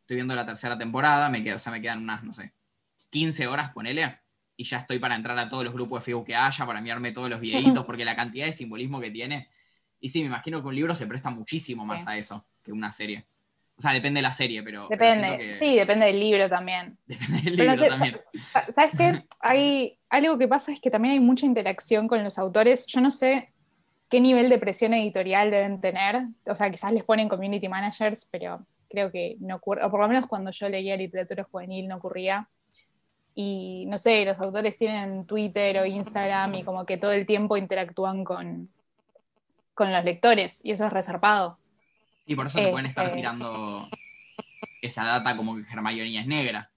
[0.01, 2.53] Estoy viendo la tercera temporada, me quedo, o sea, me quedan unas, no sé,
[3.11, 4.19] 15 horas, ponele
[4.59, 7.13] y ya estoy para entrar a todos los grupos de Facebook que haya, para enviarme
[7.13, 9.47] todos los videitos, porque la cantidad de simbolismo que tiene.
[10.01, 12.91] Y sí, me imagino que un libro se presta muchísimo más a eso que una
[12.91, 13.25] serie.
[13.79, 14.89] O sea, depende de la serie, pero.
[14.89, 16.97] Depende, sí, depende del libro también.
[17.07, 18.19] Depende del libro también.
[18.37, 19.23] ¿Sabes qué?
[19.39, 22.85] Hay algo que pasa es que también hay mucha interacción con los autores.
[22.87, 23.53] Yo no sé
[24.09, 26.25] qué nivel de presión editorial deben tener.
[26.45, 29.85] O sea, quizás les ponen community managers, pero creo que no ocurre.
[29.85, 32.49] O por lo menos cuando yo leía literatura juvenil no ocurría
[33.33, 37.55] y no sé, los autores tienen Twitter o Instagram y como que todo el tiempo
[37.55, 38.67] interactúan con,
[39.73, 41.57] con los lectores y eso es resarpado.
[42.29, 43.89] Sí, por eso te pueden estar este tirando
[44.83, 46.69] esa data como que Hermione es negra.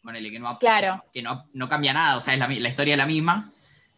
[0.00, 1.04] Ponele que no, claro.
[1.12, 3.50] que no, no cambia nada, o sea, es la, la, historia es la misma,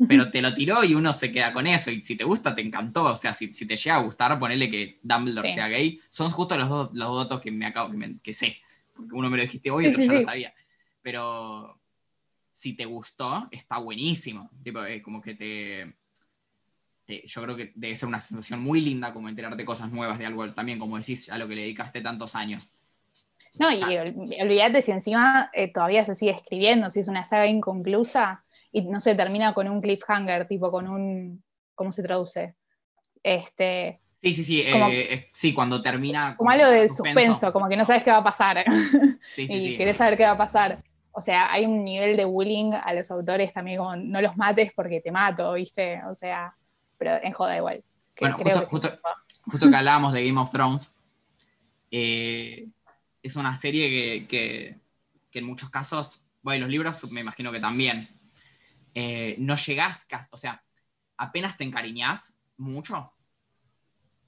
[0.08, 1.90] pero te lo tiró y uno se queda con eso.
[1.90, 3.12] Y si te gusta, te encantó.
[3.12, 6.00] O sea, si, si te llega a gustar, ponele que Dumbledore sea gay.
[6.08, 8.56] Son justo los dos los datos que me acabo que, que sé.
[8.94, 10.54] Porque uno me lo dijiste hoy y otro ya lo sabía.
[11.02, 11.78] Pero
[12.54, 14.48] si te gustó, está buenísimo.
[14.64, 15.94] Tipo, eh, como que te,
[17.06, 20.52] Yo creo que debe ser una sensación muy linda como enterarte cosas nuevas de algo
[20.52, 22.72] también, como decís, a lo que le dedicaste tantos años.
[23.58, 24.12] No, y ah.
[24.42, 29.00] olvídate si encima eh, todavía se sigue escribiendo, si es una saga inconclusa y no
[29.00, 31.42] se termina con un cliffhanger, tipo con un.
[31.74, 32.54] ¿Cómo se traduce?
[33.22, 34.00] Este.
[34.22, 34.62] Sí, sí, sí.
[34.66, 36.36] Eh, sí, cuando termina.
[36.36, 38.64] Como algo de suspenso, como que no sabes qué va a pasar.
[39.34, 40.84] Sí, sí, y querés saber qué va a pasar.
[41.10, 44.72] O sea, hay un nivel de bullying a los autores también como no los mates
[44.74, 46.00] porque te mato, ¿viste?
[46.08, 46.54] O sea,
[46.98, 47.84] pero en joda igual.
[48.18, 50.94] Bueno, justo, que hablábamos de Game of Thrones,
[51.90, 52.68] eh,
[53.22, 54.78] es una serie que,
[55.32, 58.08] en muchos casos, bueno, los libros me imagino que también,
[58.94, 60.62] eh, no llegás, o sea,
[61.18, 63.12] apenas te encariñás mucho,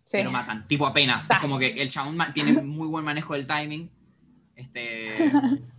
[0.03, 0.19] sí.
[0.19, 1.31] te lo matan, tipo apenas.
[1.31, 3.91] Es como que el chabón tiene muy buen manejo del timing.
[4.55, 5.09] Este,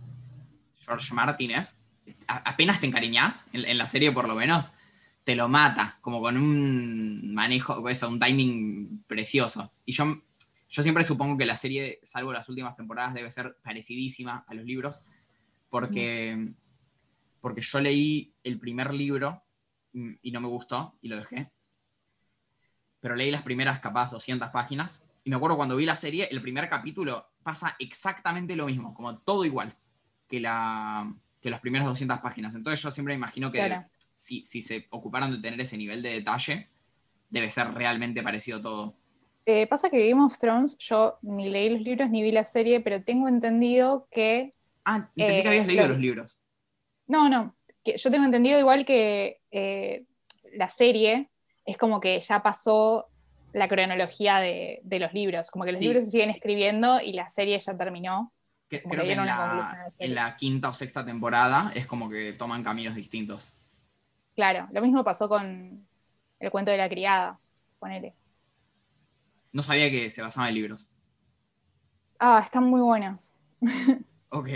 [0.78, 1.78] George Martínez,
[2.26, 4.72] apenas te encariñas, en, la serie por lo menos,
[5.30, 9.72] te lo mata, como con un manejo, eso, un timing precioso.
[9.84, 10.20] Y yo,
[10.68, 14.64] yo siempre supongo que la serie, salvo las últimas temporadas, debe ser parecidísima a los
[14.64, 15.04] libros,
[15.68, 16.52] porque,
[17.40, 19.40] porque yo leí el primer libro
[19.92, 21.52] y no me gustó y lo dejé.
[22.98, 25.06] Pero leí las primeras, capaz, 200 páginas.
[25.22, 29.18] Y me acuerdo cuando vi la serie, el primer capítulo pasa exactamente lo mismo, como
[29.18, 29.76] todo igual
[30.26, 32.56] que, la, que las primeras 200 páginas.
[32.56, 33.86] Entonces yo siempre imagino que
[34.20, 36.68] si, se ocuparan de tener ese nivel de detalle,
[37.30, 38.94] debe ser realmente parecido todo.
[39.46, 42.80] Eh, pasa que Game of Thrones, yo ni leí los libros ni vi la serie,
[42.80, 44.54] pero tengo entendido que...
[44.84, 46.38] Ah, entendí que habías leído los libros.
[47.06, 50.04] No, no, que yo tengo entendido igual que eh,
[50.52, 51.30] la serie
[51.64, 53.06] es como que ya pasó
[53.52, 57.58] la cronología de, los libros, como que los libros se siguen escribiendo y la serie
[57.58, 58.32] ya terminó
[58.68, 59.12] creo que
[59.98, 63.52] en la, quinta o sexta temporada es como que toman caminos distintos.
[64.40, 65.86] Claro, lo mismo pasó con
[66.38, 67.38] el cuento de la criada,
[67.78, 68.14] ponele.
[69.52, 70.88] No sabía que se basaban en libros.
[72.18, 73.34] Ah, están muy buenos.
[74.30, 74.48] ok,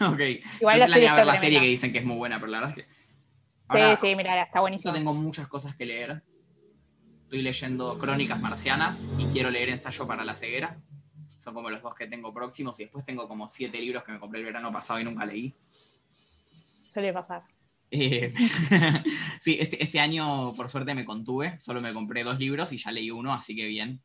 [0.00, 0.20] ok.
[0.60, 2.78] Igual la serie, ver la serie que dicen que es muy buena, pero la verdad
[2.78, 3.96] es que...
[3.98, 4.94] sí, sí, mira, está buenísimo.
[4.94, 6.22] Yo tengo muchas cosas que leer.
[7.24, 10.80] Estoy leyendo Crónicas Marcianas y quiero leer Ensayo para la ceguera
[11.36, 14.18] Son como los dos que tengo próximos y después tengo como siete libros que me
[14.18, 15.54] compré el verano pasado y nunca leí.
[16.86, 17.42] Suele pasar.
[17.94, 18.32] Eh,
[19.42, 22.90] sí, este, este, año por suerte me contuve, solo me compré dos libros y ya
[22.90, 24.00] leí uno, así que bien.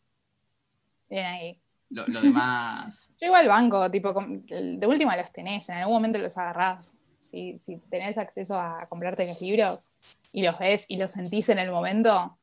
[1.10, 1.62] Bien ahí.
[1.90, 3.10] Lo, demás...
[3.22, 6.94] Yo igual banco, tipo, de última los tenés, en algún momento los agarrás.
[7.22, 9.90] Si, si tenés acceso a comprarte los libros
[10.34, 12.38] y los ves y los sentís en el momento,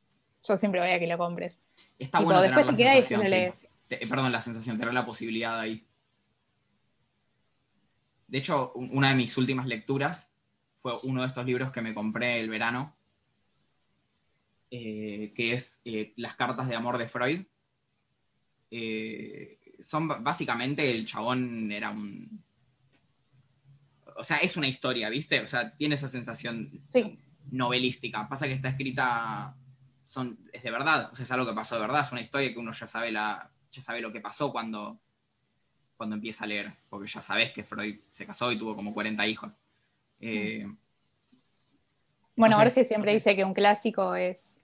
[0.47, 1.67] yo siempre voy a que lo compres.
[1.99, 3.69] Está bueno después te y lo lees.
[4.09, 5.87] perdón, la sensación, tener la posibilidad ahí.
[8.29, 10.34] De hecho, una de mis últimas lecturas
[10.85, 12.95] fue uno de estos libros que me compré el verano,
[14.71, 17.47] eh, que es eh, Las cartas de amor de Freud.
[18.71, 22.45] Eh, son básicamente el chabón era un.
[24.15, 25.41] O sea, es una historia, ¿viste?
[25.41, 26.83] O sea, tiene esa sensación
[27.51, 28.29] novelística.
[28.29, 29.57] Pasa que está escrita.
[30.03, 32.53] Son, es de verdad, o sea, es algo que pasó de verdad, es una historia
[32.53, 35.01] que uno ya sabe, la, ya sabe lo que pasó cuando,
[35.97, 39.27] cuando empieza a leer, porque ya sabes que Freud se casó y tuvo como 40
[39.27, 39.59] hijos.
[40.27, 40.67] Eh,
[42.35, 44.63] bueno, Borges siempre dice que un clásico es,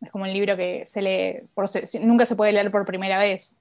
[0.00, 1.48] es como un libro que se lee,
[2.00, 3.60] nunca se puede leer por primera vez.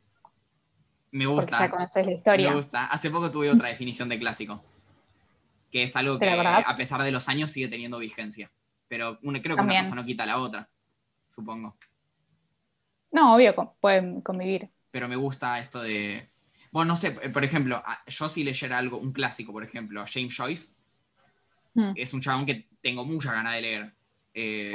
[1.12, 1.42] Me gusta.
[1.42, 2.50] Porque ya conoces la historia.
[2.50, 2.86] Me gusta.
[2.86, 4.64] Hace poco tuve otra definición de clásico,
[5.72, 8.50] que es algo que a pesar de los años sigue teniendo vigencia.
[8.88, 10.70] Pero creo que una cosa no quita la otra,
[11.28, 11.78] supongo.
[13.12, 14.70] No, obvio, pueden convivir.
[14.92, 16.30] Pero me gusta esto de...
[16.72, 20.75] Bueno, no sé, por ejemplo, yo si leyera algo, un clásico, por ejemplo, James Joyce,
[21.76, 21.92] Mm.
[21.96, 23.94] Es un chabón que tengo mucha ganas de leer.
[24.34, 24.72] Eh,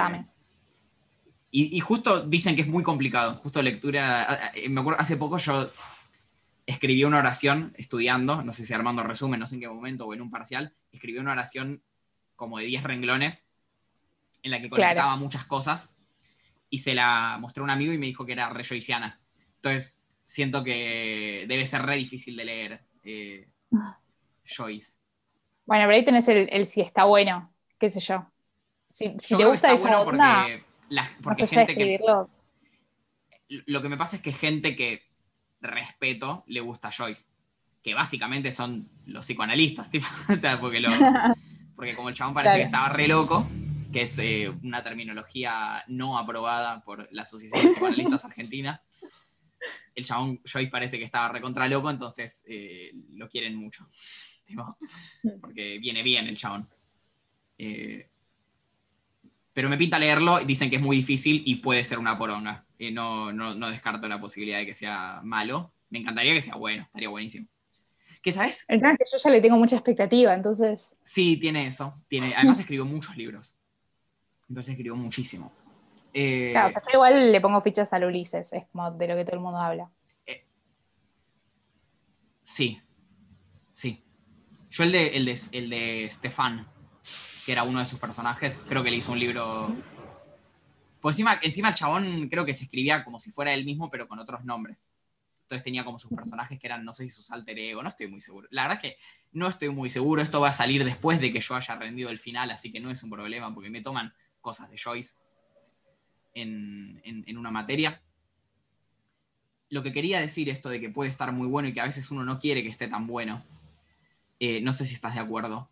[1.52, 3.34] y, justo dicen que es muy complicado.
[3.42, 4.52] Justo lectura.
[4.68, 5.70] Me acuerdo, hace poco yo
[6.64, 10.14] escribí una oración estudiando, no sé si armando resumen, no sé en qué momento o
[10.14, 11.82] en un parcial, escribí una oración
[12.36, 13.46] como de 10 renglones
[14.42, 15.94] en la que conectaba muchas cosas
[16.70, 20.62] y se la mostré a un amigo y me dijo que era re Entonces, siento
[20.62, 23.48] que debe ser re difícil de leer eh,
[24.44, 24.99] Joyce.
[25.70, 27.48] Bueno, pero ahí tenés el, si está bueno,
[27.78, 28.26] qué sé yo.
[28.88, 30.64] Si, te gusta esa bueno porque,
[31.22, 32.00] porque gente que,
[33.66, 35.04] Lo que me pasa es que gente que
[35.60, 37.26] respeto le gusta a Joyce,
[37.84, 40.82] que básicamente son los psicoanalistas, tipo, o sea, porque,
[41.76, 43.46] porque como el chabón parece que estaba re loco,
[43.92, 48.82] que es eh, una terminología no aprobada por la Asociación de Psicoanalistas Argentina,
[49.94, 53.88] el chabón Joyce parece que estaba recontra loco, entonces eh, lo quieren mucho.
[55.40, 56.66] Porque viene bien el chabón.
[57.58, 58.08] Eh,
[59.52, 62.64] pero me pinta leerlo, dicen que es muy difícil y puede ser una poronga.
[62.78, 65.72] Eh, no, no, descarto la posibilidad de que sea malo.
[65.90, 67.46] Me encantaría que sea bueno, estaría buenísimo.
[68.22, 68.64] ¿Qué sabes?
[68.68, 70.96] El que yo ya le tengo mucha expectativa, entonces.
[71.02, 71.94] Sí, tiene eso.
[72.08, 73.56] Tiene, además escribió muchos libros.
[74.48, 75.52] Entonces escribió muchísimo.
[76.12, 79.36] Eh, claro, yo igual le pongo fichas al Ulises, es como de lo que todo
[79.36, 79.90] el mundo habla.
[82.42, 82.80] sí,
[84.70, 86.66] yo el de, el de, el de Stefan,
[87.44, 89.74] que era uno de sus personajes, creo que le hizo un libro...
[91.00, 94.06] Pues encima, encima el chabón creo que se escribía como si fuera él mismo, pero
[94.06, 94.76] con otros nombres.
[95.42, 98.06] Entonces tenía como sus personajes que eran, no sé si sus alter ego, no estoy
[98.06, 98.46] muy seguro.
[98.52, 98.98] La verdad es que
[99.32, 102.18] no estoy muy seguro, esto va a salir después de que yo haya rendido el
[102.18, 105.14] final, así que no es un problema, porque me toman cosas de Joyce
[106.34, 108.00] en, en una materia.
[109.70, 112.10] Lo que quería decir esto de que puede estar muy bueno y que a veces
[112.12, 113.42] uno no quiere que esté tan bueno,
[114.40, 115.70] eh, no sé si estás de acuerdo.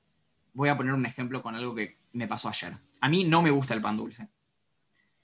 [0.52, 2.76] Voy a poner un ejemplo con algo que me pasó ayer.
[3.00, 4.28] A mí no me gusta el pan dulce.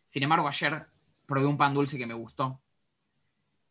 [0.09, 0.87] Sin embargo, ayer
[1.27, 2.59] probé un pan dulce que me gustó.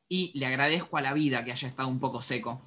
[0.08, 2.62] Y le agradezco a la vida que haya estado un poco seco,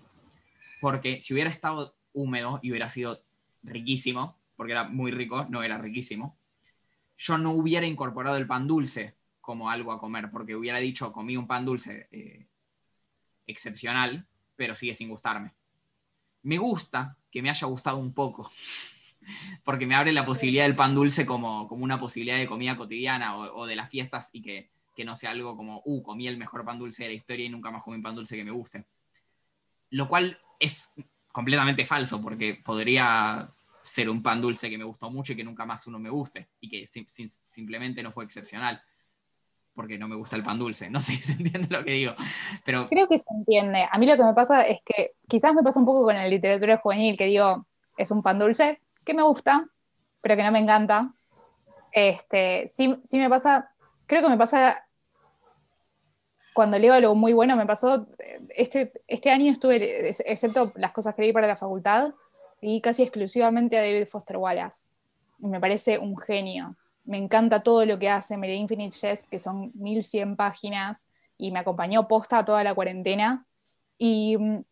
[0.81, 3.23] porque si hubiera estado húmedo y hubiera sido
[3.63, 6.37] riquísimo, porque era muy rico, no era riquísimo,
[7.17, 11.37] yo no hubiera incorporado el pan dulce como algo a comer, porque hubiera dicho, comí
[11.37, 12.49] un pan dulce eh,
[13.47, 14.27] excepcional,
[14.57, 15.55] pero sigue sin gustarme
[16.47, 18.51] me gusta que me haya gustado un poco,
[19.65, 23.37] porque me abre la posibilidad del pan dulce como, como una posibilidad de comida cotidiana
[23.37, 24.71] o, de las fiestas y que,
[25.05, 27.71] no sea algo como, uh, comí el mejor pan dulce de la historia y nunca
[27.71, 28.87] más comí un pan dulce que me guste.
[29.91, 30.93] Lo cual es
[31.33, 33.47] completamente falso, porque podría
[33.83, 36.49] ser un pan dulce que me gustó mucho y que nunca más uno me guste,
[36.61, 38.81] y que simplemente no fue excepcional
[39.77, 40.91] porque no me gusta el pan dulce.
[40.91, 42.15] No sé si se entiende lo que digo.
[42.65, 42.89] Pero...
[42.89, 43.87] Creo que se entiende.
[43.89, 46.27] A mí lo que me pasa es que quizás me pasa un poco con la
[46.27, 47.67] literatura juvenil, que digo,
[47.97, 49.69] es un pan dulce que me gusta,
[50.23, 51.13] pero que no me encanta.
[51.93, 53.71] Este, sí, sí me pasa,
[54.07, 54.83] creo que me pasa
[56.53, 58.07] cuando leo algo muy bueno, me pasó,
[58.49, 62.15] este, este año estuve, excepto las cosas que leí para la facultad,
[62.63, 64.87] y casi exclusivamente a David Foster Wallace.
[65.39, 66.75] Y me parece un genio
[67.07, 71.61] me encanta todo lo que hace, me Infinite Jest, que son 1100 páginas, y me
[71.61, 73.47] acompañó posta toda la cuarentena.
[73.99, 74.65] Y mm,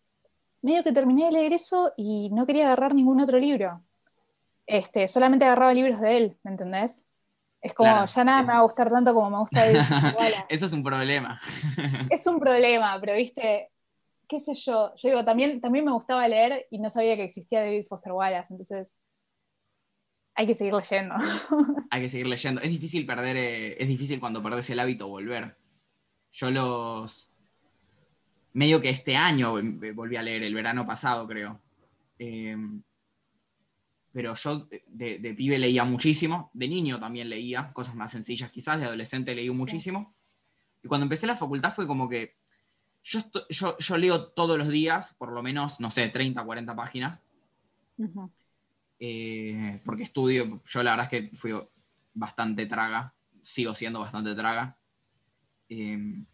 [0.62, 3.82] medio que terminé de leer eso y no quería agarrar ningún otro libro.
[4.66, 7.04] Este, solamente agarraba libros de él, ¿me entendés?
[7.60, 9.78] Es como, ya nada me va a gustar tanto como me gusta David
[10.50, 11.38] Eso es un problema.
[12.10, 13.70] es un problema, pero viste,
[14.28, 14.94] qué sé yo.
[14.96, 18.52] Yo digo, también, también me gustaba leer y no sabía que existía David Foster Wallace,
[18.52, 18.98] entonces
[20.34, 21.14] hay que seguir leyendo.
[21.90, 22.60] hay que seguir leyendo.
[22.60, 25.56] Es difícil perder, eh, es difícil cuando perdés el hábito volver.
[26.32, 27.30] Yo los.
[28.52, 29.54] Medio que este año
[29.94, 31.60] volví a leer, el verano pasado, creo.
[32.18, 32.56] Eh,
[34.12, 38.86] pero yo de, pibe leía muchísimo, de niño también leía, cosas más sencillas quizás, de
[38.86, 40.14] adolescente leí muchísimo.
[40.84, 42.36] Y cuando empecé la facultad fue como que
[43.02, 43.20] yo,
[43.76, 47.24] yo, leo todos los días, por lo menos, no sé, 30, 40 páginas.
[48.98, 51.52] Eh, porque estudio, yo la verdad es que fui
[52.12, 54.78] bastante traga, sigo siendo bastante traga.
[55.68, 56.26] Em,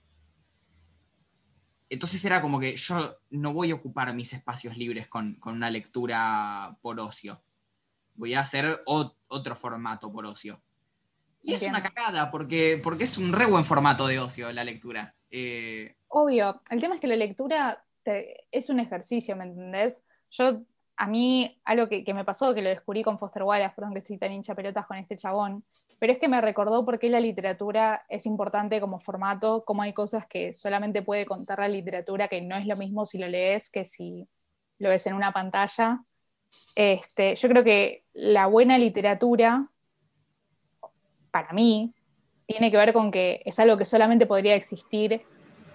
[1.88, 5.70] entonces era como que yo no voy a ocupar mis espacios libres con, con una
[5.70, 7.42] lectura por ocio
[8.20, 10.60] voy a hacer otro formato por ocio.
[11.42, 15.14] Y es una cagada, porque, porque es un re buen formato de ocio la lectura.
[15.30, 20.02] Eh, Obvio, el tema es que la lectura es un ejercicio, ¿me entendés?
[20.32, 20.62] Yo,
[21.00, 24.18] a mí, algo que, me pasó, que lo descubrí con Foster Wallace, perdón que estoy
[24.18, 25.64] tan hincha pelotas con este chabón,
[25.98, 29.94] pero es que me recordó por qué la literatura es importante como formato, cómo hay
[29.94, 33.70] cosas que solamente puede contar la literatura, que no es lo mismo si lo lees
[33.70, 34.28] que si
[34.78, 36.04] lo ves en una pantalla.
[36.74, 39.70] Este, yo creo que la buena literatura,
[41.30, 41.94] para mí,
[42.44, 45.22] tiene que ver con que es algo que solamente podría existir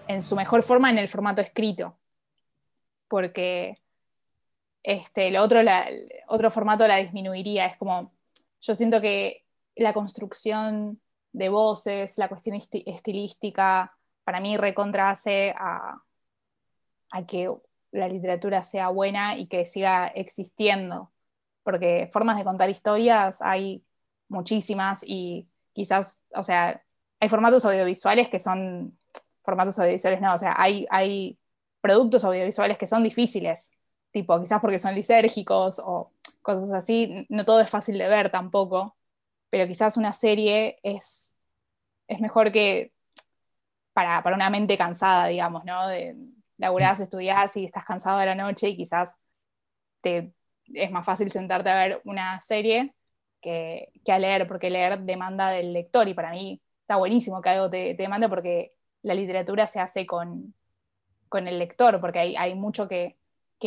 [0.07, 1.97] en su mejor forma en el formato escrito.
[3.07, 3.79] Porque
[4.85, 5.61] este, el otro,
[6.27, 7.65] otro formato la disminuiría.
[7.65, 8.13] Es como,
[8.61, 9.43] yo siento que
[9.75, 11.01] la construcción
[11.33, 15.97] de voces, la cuestión estilística, para mí recontra hace a,
[17.09, 17.51] a que
[17.91, 21.11] la literatura sea buena y que siga existiendo,
[21.63, 23.83] porque formas de contar historias hay
[24.27, 26.83] muchísimas y quizás, o sea,
[27.19, 28.99] hay formatos audiovisuales que son,
[29.43, 31.39] formatos audiovisuales no, o sea, hay, hay
[31.81, 33.75] productos audiovisuales que son difíciles,
[34.15, 36.09] tipo, quizás porque son lisérgicos o
[36.41, 38.95] cosas así, no todo es fácil de ver tampoco,
[39.49, 41.35] pero quizás una serie es,
[42.07, 42.93] es mejor que
[43.91, 45.89] para, para una mente cansada, digamos, ¿no?
[45.89, 46.15] De,
[46.57, 49.17] laburás, estudiás y estás cansado de la noche y quizás
[49.99, 50.33] te,
[50.73, 52.95] es más fácil sentarte a ver una serie
[53.41, 57.69] que, a leer, porque leer demanda del lector y para mí está buenísimo que algo
[57.69, 60.53] te, demande porque la literatura se hace con,
[61.33, 63.17] el lector, porque hay, hay mucho que,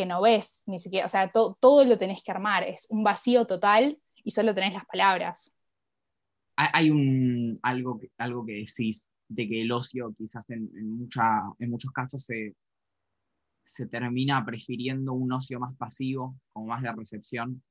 [0.05, 3.97] no ves, ni siquiera, o sea, todo lo tenés que armar, es un vacío total
[4.23, 5.55] y solo tenés las palabras.
[6.55, 11.91] Hay un, algo, algo que decís de que el ocio quizás en, mucha, en muchos
[11.91, 12.55] casos se,
[13.63, 17.63] se termina prefiriendo un ocio más pasivo, como más de recepción.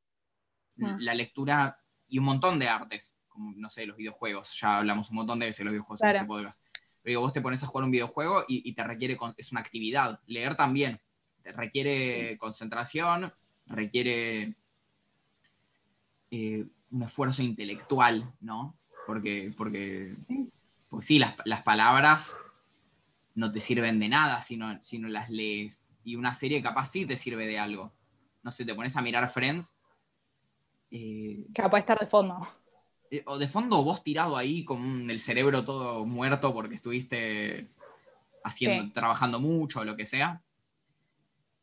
[0.80, 0.96] Ah.
[1.00, 4.56] La lectura y un montón de artes, como, no sé, los videojuegos.
[4.60, 6.62] Ya hablamos un montón de veces de los videojuegos en este podcast.
[7.02, 10.20] Pero vos te pones a jugar un videojuego y, te requiere, es una actividad.
[10.26, 11.00] Leer también.
[11.56, 13.32] Requiere concentración,
[13.66, 14.54] requiere
[16.30, 18.76] eh, un esfuerzo intelectual, ¿no?
[19.06, 20.14] Porque, porque,
[20.88, 22.36] pues sí, las, las palabras
[23.34, 25.94] no te sirven de nada si no, si no las lees.
[26.04, 27.92] Y una serie capaz sí te sirve de algo.
[28.42, 29.76] No sé, te pones a mirar Friends.
[30.90, 32.46] Eh, que puede estar de fondo.
[33.10, 37.68] Eh, o de fondo vos tirado ahí con el cerebro todo muerto porque estuviste
[38.44, 40.42] haciendo, trabajando mucho o lo que sea.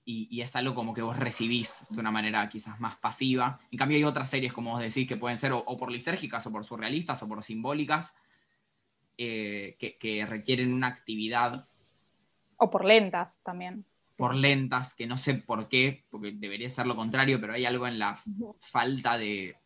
[0.07, 3.59] Y, es algo como que vos recibís de una manera quizás más pasiva.
[3.71, 6.51] En cambio hay otras series, como vos decís, que pueden ser o, por lisérgicas o
[6.51, 8.15] por surrealistas o por simbólicas,
[9.17, 11.67] eh, que, requieren una actividad.
[12.57, 13.83] O por lentas también.
[14.15, 17.87] Por lentas, que no sé por qué, porque debería ser lo contrario, pero hay algo
[17.87, 18.19] en la
[18.59, 19.57] falta de,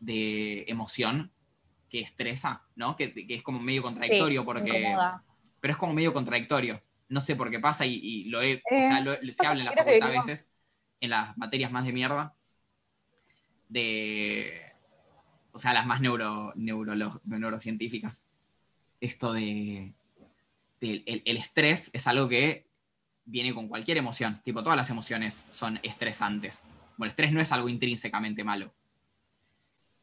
[0.00, 1.32] de emoción
[1.90, 2.96] que estresa, ¿no?
[2.96, 4.96] Que, es como medio contradictorio, porque.
[5.60, 6.80] Pero es como medio contradictorio.
[7.10, 8.56] No sé por qué pasa y, lo he.
[8.56, 10.60] o sea, eh, se habla en la facultad a veces,
[11.00, 12.34] en las materias más de mierda,
[13.68, 14.70] de
[15.52, 18.24] o sea, las más neuro, neurocientíficas,
[19.00, 19.92] esto de,
[20.80, 22.66] el, estrés es algo que
[23.24, 26.62] viene con cualquier emoción, tipo todas las emociones son estresantes.
[26.96, 28.72] Bueno, el estrés no es algo intrínsecamente malo.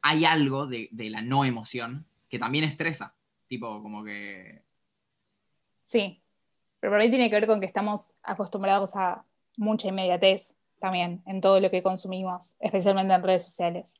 [0.02, 3.16] Hay algo de, la no emoción que también estresa,
[3.48, 4.62] tipo como que...
[5.84, 6.22] Sí,
[6.80, 9.24] pero por ahí tiene que ver con que estamos acostumbrados a
[9.58, 13.96] mucha inmediatez también en todo lo que consumimos, especialmente en redes sociales.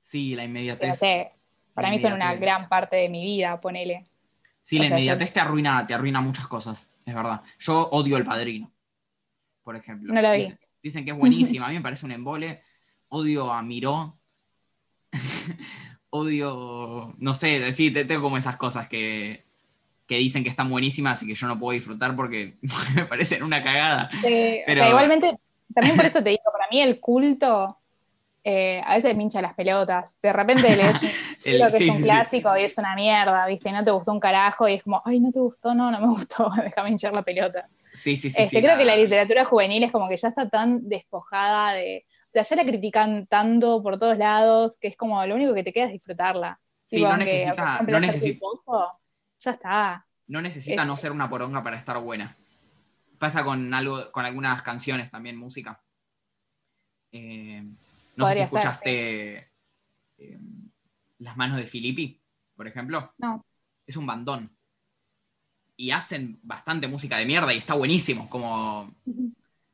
[0.00, 1.00] Sí, la inmediatez.
[1.72, 4.06] para mí son una gran parte de mi vida, ponele.
[4.62, 7.42] Sí, O la sea, yo- inmediatez te arruina, te arruina muchas cosas, es verdad.
[7.58, 8.72] Yo odio El Padrino,
[9.62, 10.12] por ejemplo.
[10.12, 10.40] No la vi.
[10.40, 12.62] Dicen, dicen que es buenísima, a mí me parece un embole.
[13.08, 14.18] Odio a Miró.
[16.10, 19.44] odio, no sé, sí, te- tengo como esas cosas que,
[20.06, 22.56] que dicen que están buenísimas y que yo no puedo disfrutar porque
[22.94, 24.10] me parecen una cagada.
[24.18, 25.36] O Pero- sea, igualmente,
[25.74, 27.78] también por eso te digo, para mí el culto
[28.46, 30.18] eh, a veces me hincha las pelotas.
[30.20, 31.08] De repente lees un
[31.44, 32.02] El- libro que sí, es un sí.
[32.02, 33.70] clásico y es una mierda, ¿viste?
[33.70, 35.98] Y no te gustó un carajo y es como, ay, no te gustó, no, no
[36.00, 37.78] me gustó, déjame hinchar las pelotas.
[37.94, 38.42] Sí, sí, sí.
[38.42, 42.04] Este, sí, creo que la literatura juvenil es como que ya está tan despojada de.
[42.28, 45.62] O sea, ya la critican tanto por todos lados que es como lo único que
[45.62, 46.58] te queda es disfrutarla.
[46.86, 48.40] Sí, Tipo, no aunque- necesita- aunque no necesita-
[49.44, 50.06] Ya está.
[50.26, 52.34] No necesita Es- no ser una poronga para estar buena.
[53.18, 55.80] Pasa con algo, con algunas canciones también, música.
[57.12, 57.62] Eh,
[58.16, 59.50] no sé si escuchaste
[60.18, 60.38] eh,
[61.18, 62.20] Las manos de Filippi,
[62.56, 63.12] por ejemplo.
[63.18, 63.44] No.
[63.86, 64.50] Es un bandón.
[65.76, 68.28] Y hacen bastante música de mierda y está buenísimo.
[68.28, 68.94] Como,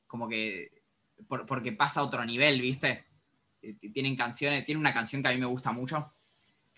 [0.07, 0.83] como que.
[1.29, 3.05] por- porque pasa a otro nivel, ¿viste?
[3.62, 4.64] Eh, Tienen canciones.
[4.64, 6.11] Tiene una canción que a mí me gusta mucho.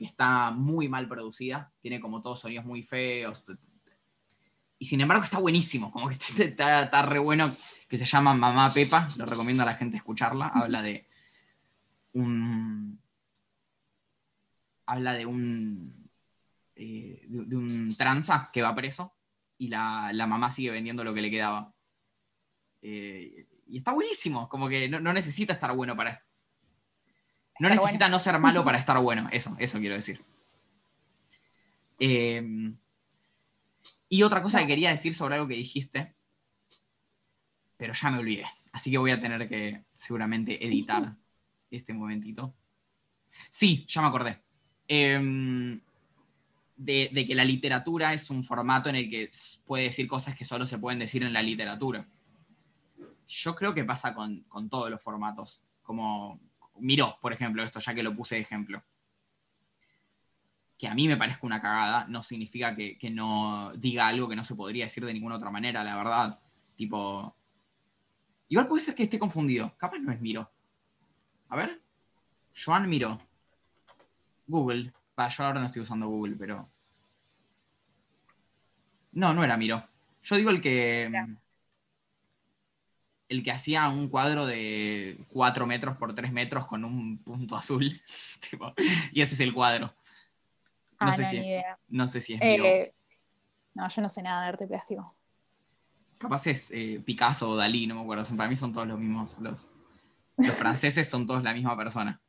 [0.03, 1.73] Que está muy mal producida.
[1.81, 3.45] Tiene como todos sonidos muy feos.
[4.81, 5.93] Y sin embargo está buenísimo.
[5.93, 7.55] Como que está, está- está re bueno.
[7.89, 9.09] Que se llama Mamá Pepa.
[9.17, 10.49] Lo recomiendo a la gente escucharla.
[10.49, 11.07] Habla de
[12.15, 13.01] un.
[14.87, 16.09] Habla de un.
[16.75, 19.15] eh, de, de un tranza que va preso.
[19.59, 21.73] Y la, la mamá sigue vendiendo lo que le quedaba.
[22.83, 24.49] Eh, y está buenísimo.
[24.49, 26.25] Como que no, no necesita estar bueno para.
[27.59, 29.29] No Estar necesita no ser malo para estar bueno.
[29.33, 30.21] Eso, eso quiero decir.
[31.99, 32.73] Eh,
[34.13, 36.15] y otra cosa que quería decir sobre algo que dijiste,
[37.79, 38.45] pero ya me olvidé.
[38.71, 41.17] Así que voy a tener que seguramente editar
[41.71, 42.55] este momentito.
[43.51, 44.43] Sí, ya me acordé.
[44.87, 45.81] Em,
[46.77, 49.31] de, de que la literatura es un formato en el que
[49.65, 52.07] puede decir cosas que solo se pueden decir en la literatura.
[53.27, 55.63] Yo creo que pasa con, con todos los formatos.
[55.83, 56.39] Como
[56.79, 58.83] Miró, por ejemplo, esto ya que lo puse de ejemplo.
[60.79, 64.37] Que a mí me parezca una cagada, no significa que, que no diga algo que
[64.37, 66.41] no se podría decir de ninguna otra manera, la verdad.
[66.77, 67.37] Tipo.
[68.49, 69.77] Igual puede ser que esté confundido.
[69.77, 70.51] Capaz no es Miró.
[71.49, 71.81] A ver.
[72.55, 73.19] Joan Miró.
[74.47, 74.93] Google.
[75.17, 76.69] Yo ahora no estoy usando Google, pero.
[79.13, 79.87] No, no era Miró.
[80.23, 81.37] Yo digo el que.
[83.33, 88.01] El que hacía un cuadro de 4 metros por 3 metros con un punto azul.
[88.51, 88.75] Tipo,
[89.11, 89.87] y ese es el cuadro.
[91.01, 91.79] No Ah, sé no, si ni idea.
[91.89, 92.41] No sé si es.
[92.43, 92.95] Eh,
[93.75, 95.17] no, yo no sé nada de arte plástico.
[96.19, 98.25] Capaz es eh, Picasso o Dalí, no me acuerdo.
[98.37, 99.39] Para mí son todos los mismos.
[99.41, 99.71] Los,
[100.37, 102.21] los franceses son todos la misma persona.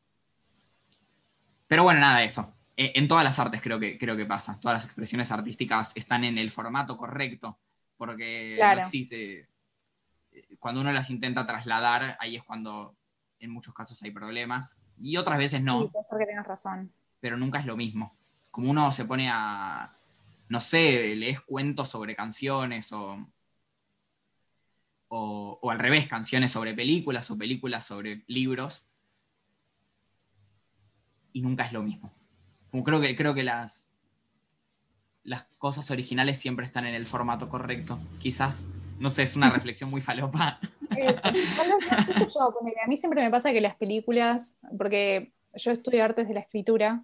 [1.68, 2.56] Pero bueno, nada de eso.
[2.78, 4.58] Eh, en todas las artes creo que, creo que pasa.
[4.60, 7.60] Todas las expresiones artísticas están en el formato correcto.
[7.98, 8.78] Porque Claro.
[8.78, 9.48] no existe.
[10.64, 12.96] Cuando uno las intenta trasladar, ahí es cuando
[13.40, 14.82] en muchos casos hay problemas.
[14.98, 16.90] Y otras veces no Sí, puede ser que tengas razón.
[17.20, 18.16] pero nunca es lo mismo.
[18.50, 19.92] Como uno se pone a,
[20.48, 23.28] no sé, lees cuentos sobre canciones o,
[25.10, 28.86] o, o al revés, canciones sobre películas o películas sobre libros,
[31.34, 32.14] y nunca es lo mismo.
[32.72, 33.90] Como creo que, creo que las,
[35.24, 38.00] las cosas originales siempre están en el formato correcto.
[38.20, 38.64] Quizás,
[39.00, 40.60] no sé, es una reflexión muy falopa.
[40.96, 46.42] Eh, a mí siempre me pasa que las películas, porque yo estudio artes de la
[46.42, 47.04] escritura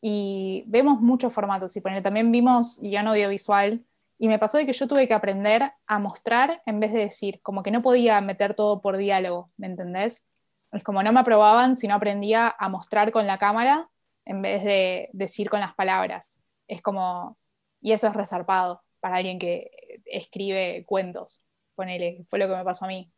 [0.00, 3.84] y vemos muchos formatos, y también vimos guion audiovisual,
[4.18, 7.40] y me pasó de que yo tuve que aprender a mostrar en vez de decir,
[7.40, 10.26] como que no podía meter todo por diálogo, ¿me entendés?
[10.72, 13.88] Es como no me aprobaban, sino aprendía a mostrar con la cámara
[14.24, 16.42] en vez de decir con las palabras.
[16.66, 17.38] Es como,
[17.80, 19.70] y eso es resarpado para alguien que
[20.06, 21.42] escribe cuentos,
[21.74, 23.10] ponele, fue lo que me pasó a mí.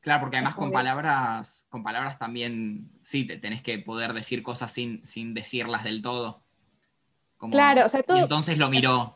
[0.00, 4.72] Claro, porque además con palabras, con palabras también, sí, te tenés que poder decir cosas
[4.72, 6.42] sin, sin decirlas del todo.
[7.36, 9.14] Como- Claro, o sea, todo- Y entonces lo miró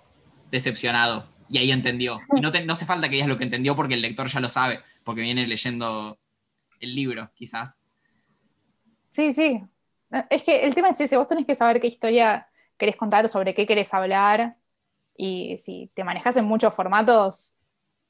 [0.51, 2.21] decepcionado y ahí entendió.
[2.37, 4.41] Y no, te- no hace falta que digas lo que entendió porque el lector ya
[4.41, 6.19] lo sabe, porque viene leyendo
[6.81, 7.79] el libro, quizás.
[9.11, 9.63] Sí, sí.
[10.31, 13.55] Es que el tema es ese, vos tenés que saber qué historia querés contar, sobre
[13.55, 14.57] qué querés hablar,
[15.17, 17.57] y si te manejas en muchos formatos,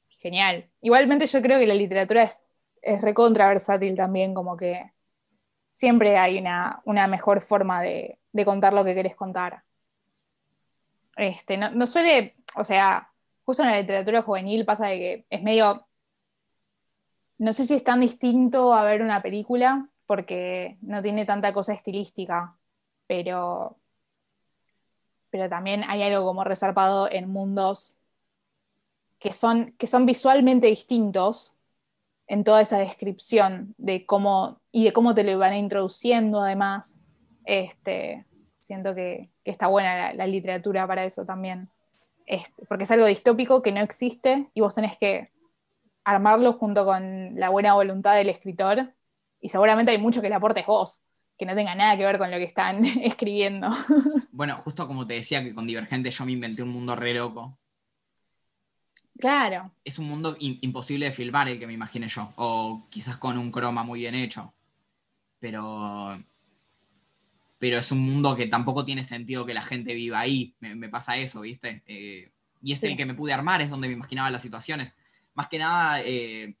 [0.09, 0.69] genial.
[0.81, 2.41] Igualmente yo creo que la literatura es,
[2.81, 4.91] es recontra versátil también, como que
[5.71, 9.63] siempre hay una, una mejor forma de, de contar lo que querés contar.
[11.15, 13.11] Este, no, no suele, o sea,
[13.45, 15.85] justo en la literatura juvenil pasa de que es medio
[17.37, 21.73] no sé si es tan distinto a ver una película, porque no tiene tanta cosa
[21.73, 22.55] estilística,
[23.07, 23.79] pero
[25.33, 27.97] pero también hay algo como resarpado en mundos
[29.17, 31.55] que son, que son visualmente distintos
[32.27, 36.99] en toda esa descripción de cómo y de cómo te lo van introduciendo además.
[37.45, 38.27] Este,
[38.61, 41.67] siento que, está buena la, literatura para eso también.
[42.69, 45.31] Porque es algo distópico que no existe y vos tenés que
[46.03, 48.93] armarlo junto con la buena voluntad del escritor
[49.41, 51.03] y seguramente hay mucho que le aportes vos,
[51.37, 53.69] que no tenga nada que ver con lo que están escribiendo.
[54.31, 57.57] Bueno, justo como te decía que con Divergente yo me inventé un mundo re loco.
[59.17, 59.71] Claro.
[59.83, 63.51] Es un mundo imposible de filmar el que me imaginé yo, o quizás con un
[63.51, 64.53] croma muy bien hecho.
[65.39, 66.17] Pero
[67.63, 70.53] pero es un mundo que tampoco tiene sentido que la gente viva ahí.
[70.59, 71.81] Me, pasa eso, ¿viste?
[71.87, 72.29] Eh,
[72.61, 74.97] y es el que me pude armar, es donde me imaginaba las situaciones.
[75.33, 76.57] Más que nada, eh,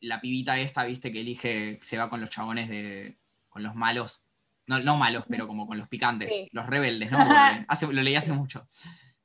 [0.00, 1.12] la pibita esta, ¿viste?
[1.12, 3.18] Que elige, se va con los chabones de.
[3.48, 4.24] Con los malos.
[4.66, 7.18] No, no malos, pero como con los picantes, los rebeldes, ¿no?
[7.92, 8.66] lo leí hace mucho.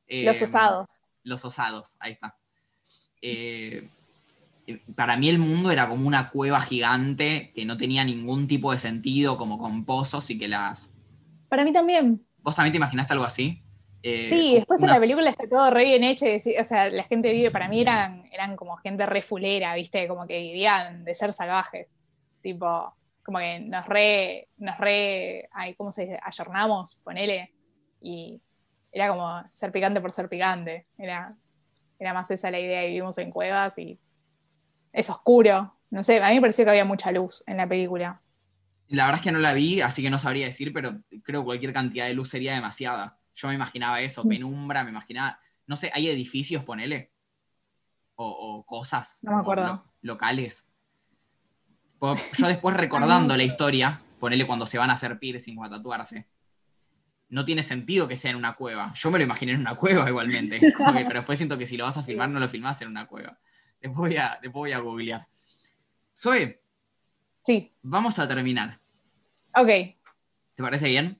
[0.07, 1.01] los eh, osados.
[1.23, 2.37] Los osados, ahí está
[4.95, 8.77] para mí el mundo era como una cueva gigante que no tenía ningún tipo de
[8.77, 10.89] sentido, como con pozos y que las...
[11.49, 12.25] Para mí también.
[12.39, 13.61] ¿Vos también te imaginaste algo así?
[14.01, 17.31] Eh, sí, después en la película está todo re bien hecho, o sea, la gente
[17.31, 20.09] vive, para mí eran, eran como gente re fulera, ¿viste?
[20.09, 21.87] Como que vivían de ser salvajes,
[22.41, 22.93] tipo,
[23.23, 26.19] como que nos re, nos re, ay, ¿cómo se dice?
[26.21, 27.53] Ayornamos, ponele,
[28.01, 28.41] y
[28.91, 31.35] era como ser picante por ser picante, era,
[31.97, 33.99] era más esa la idea, y vivimos en cuevas y
[34.91, 35.75] es oscuro.
[35.89, 38.21] No sé, a mí me pareció que había mucha luz en la película.
[38.87, 41.45] La verdad es que no la vi, así que no sabría decir, pero creo que
[41.45, 43.17] cualquier cantidad de luz sería demasiada.
[43.33, 47.11] Yo me imaginaba eso, penumbra, me imaginaba, no sé, hay edificios, ponele,
[48.15, 49.83] o, cosas no me acuerdo.
[50.01, 50.67] locales.
[52.37, 56.27] Yo después recordando la historia, ponele cuando se van a hacer piercing o a tatuarse,
[57.29, 58.93] no tiene sentido que sea en una cueva.
[58.93, 61.97] Yo me lo imaginé en una cueva igualmente, pero después siento que si lo vas
[61.97, 63.39] a filmar no lo filmás en una cueva.
[63.81, 65.27] Después voy a, voy a googlear.
[66.17, 66.61] Zoe.
[67.41, 67.71] Sí.
[67.81, 68.79] Vamos a terminar.
[69.55, 69.67] Ok.
[69.67, 71.17] ¿Te parece bien?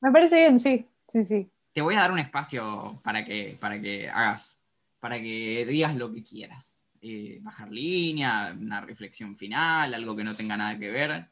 [0.00, 0.88] Me parece bien, sí.
[1.08, 1.50] Sí, sí.
[1.72, 4.58] Te voy a dar un espacio para que, para que hagas,
[4.98, 6.75] para que digas lo que quieras.
[7.08, 11.28] Eh, bajar línea, una reflexión final, algo que no tenga nada que ver.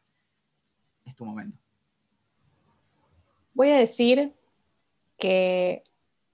[1.05, 1.59] Es tu momento.
[3.55, 4.33] Voy a decir
[5.19, 5.83] que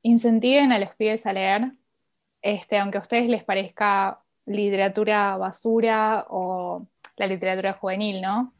[0.03, 1.73] incentiven a los pibes a leer,
[2.43, 6.87] este, aunque a ustedes les parezca literatura basura o
[7.17, 8.53] la literatura juvenil, ¿no?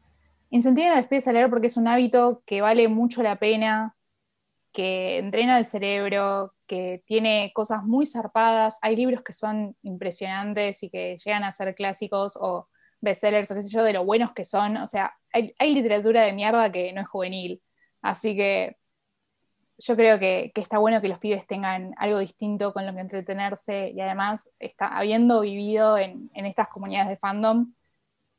[0.49, 3.95] Incentiven a los pibes a leer porque es un hábito que vale mucho la pena,
[4.71, 8.77] que entrena el cerebro, que tiene cosas muy zarpadas.
[8.81, 12.69] Hay libros que son impresionantes y que llegan a ser clásicos o
[13.01, 14.77] bestsellers o qué sé yo, de lo buenos que son.
[14.77, 17.61] O sea, hay, literatura de mierda que no es juvenil.
[18.01, 18.77] Así que
[19.77, 23.89] yo creo que, está bueno que los pibes tengan algo distinto con lo que entretenerse
[23.89, 27.73] y además, está, habiendo vivido en, estas comunidades de fandom,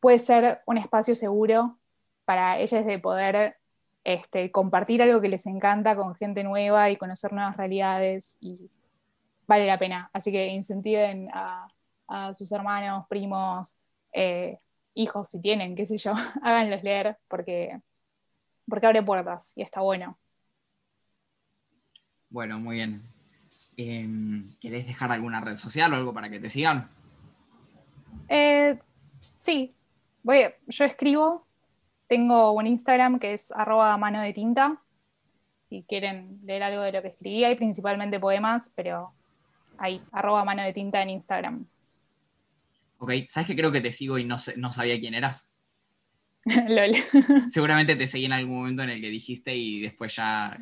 [0.00, 1.78] puede ser un espacio seguro
[2.24, 3.56] para ellos de poder
[4.04, 8.70] este, compartir algo que les encanta con gente nueva y conocer nuevas realidades y
[9.46, 10.10] vale la pena.
[10.12, 11.68] Así que incentiven a,
[12.34, 13.78] sus hermanos, primos,
[14.12, 14.58] eh,
[14.92, 16.12] hijos si tienen, qué sé yo,
[16.42, 17.80] háganlos leer porque,
[18.68, 20.18] porque abre puertas y está bueno.
[22.28, 23.00] Bueno, muy bien.
[23.78, 26.90] Em, ¿Querés dejar alguna red social o algo para que te sigan?
[28.28, 28.78] Eh,
[29.32, 29.74] sí,
[30.24, 31.46] Voy, yo escribo,
[32.12, 34.82] tengo un Instagram que es arroba mano de tinta,
[35.62, 39.14] si quieren leer algo de lo que escribí, hay principalmente poemas, pero
[39.78, 41.64] ahí, arroba mano de tinta en Instagram.
[42.98, 45.48] Ok, ¿sabes que creo que te sigo y no, no sabía quién eras?
[46.68, 46.96] Lol.
[47.48, 50.54] Seguramente te seguí en algún momento en el que dijiste y después ya,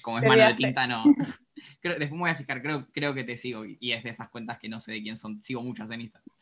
[0.00, 1.04] como es mano de tinta, no.
[1.82, 4.58] después me voy a fijar, creo, creo que te sigo y es de esas cuentas
[4.58, 5.42] que no sé de quién son.
[5.42, 6.36] Sigo muchas en Instagram.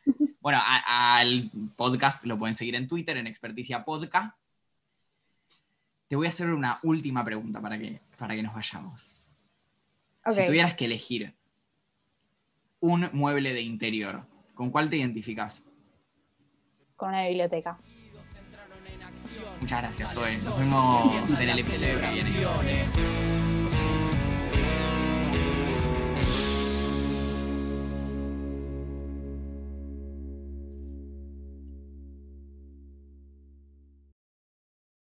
[0.44, 4.36] Bueno, al podcast lo pueden seguir en Twitter, en Experticia Podcast.
[6.14, 9.26] Te voy a hacer una última pregunta para que, para que nos vayamos.
[10.30, 11.34] Si tuvieras que elegir
[12.78, 14.24] un mueble de interior,
[14.54, 15.64] ¿con cuál te identificas?
[16.94, 17.80] Con una biblioteca.
[19.60, 20.36] Muchas gracias, Zoe.
[20.38, 23.53] Nos vemos en el episodio que viene.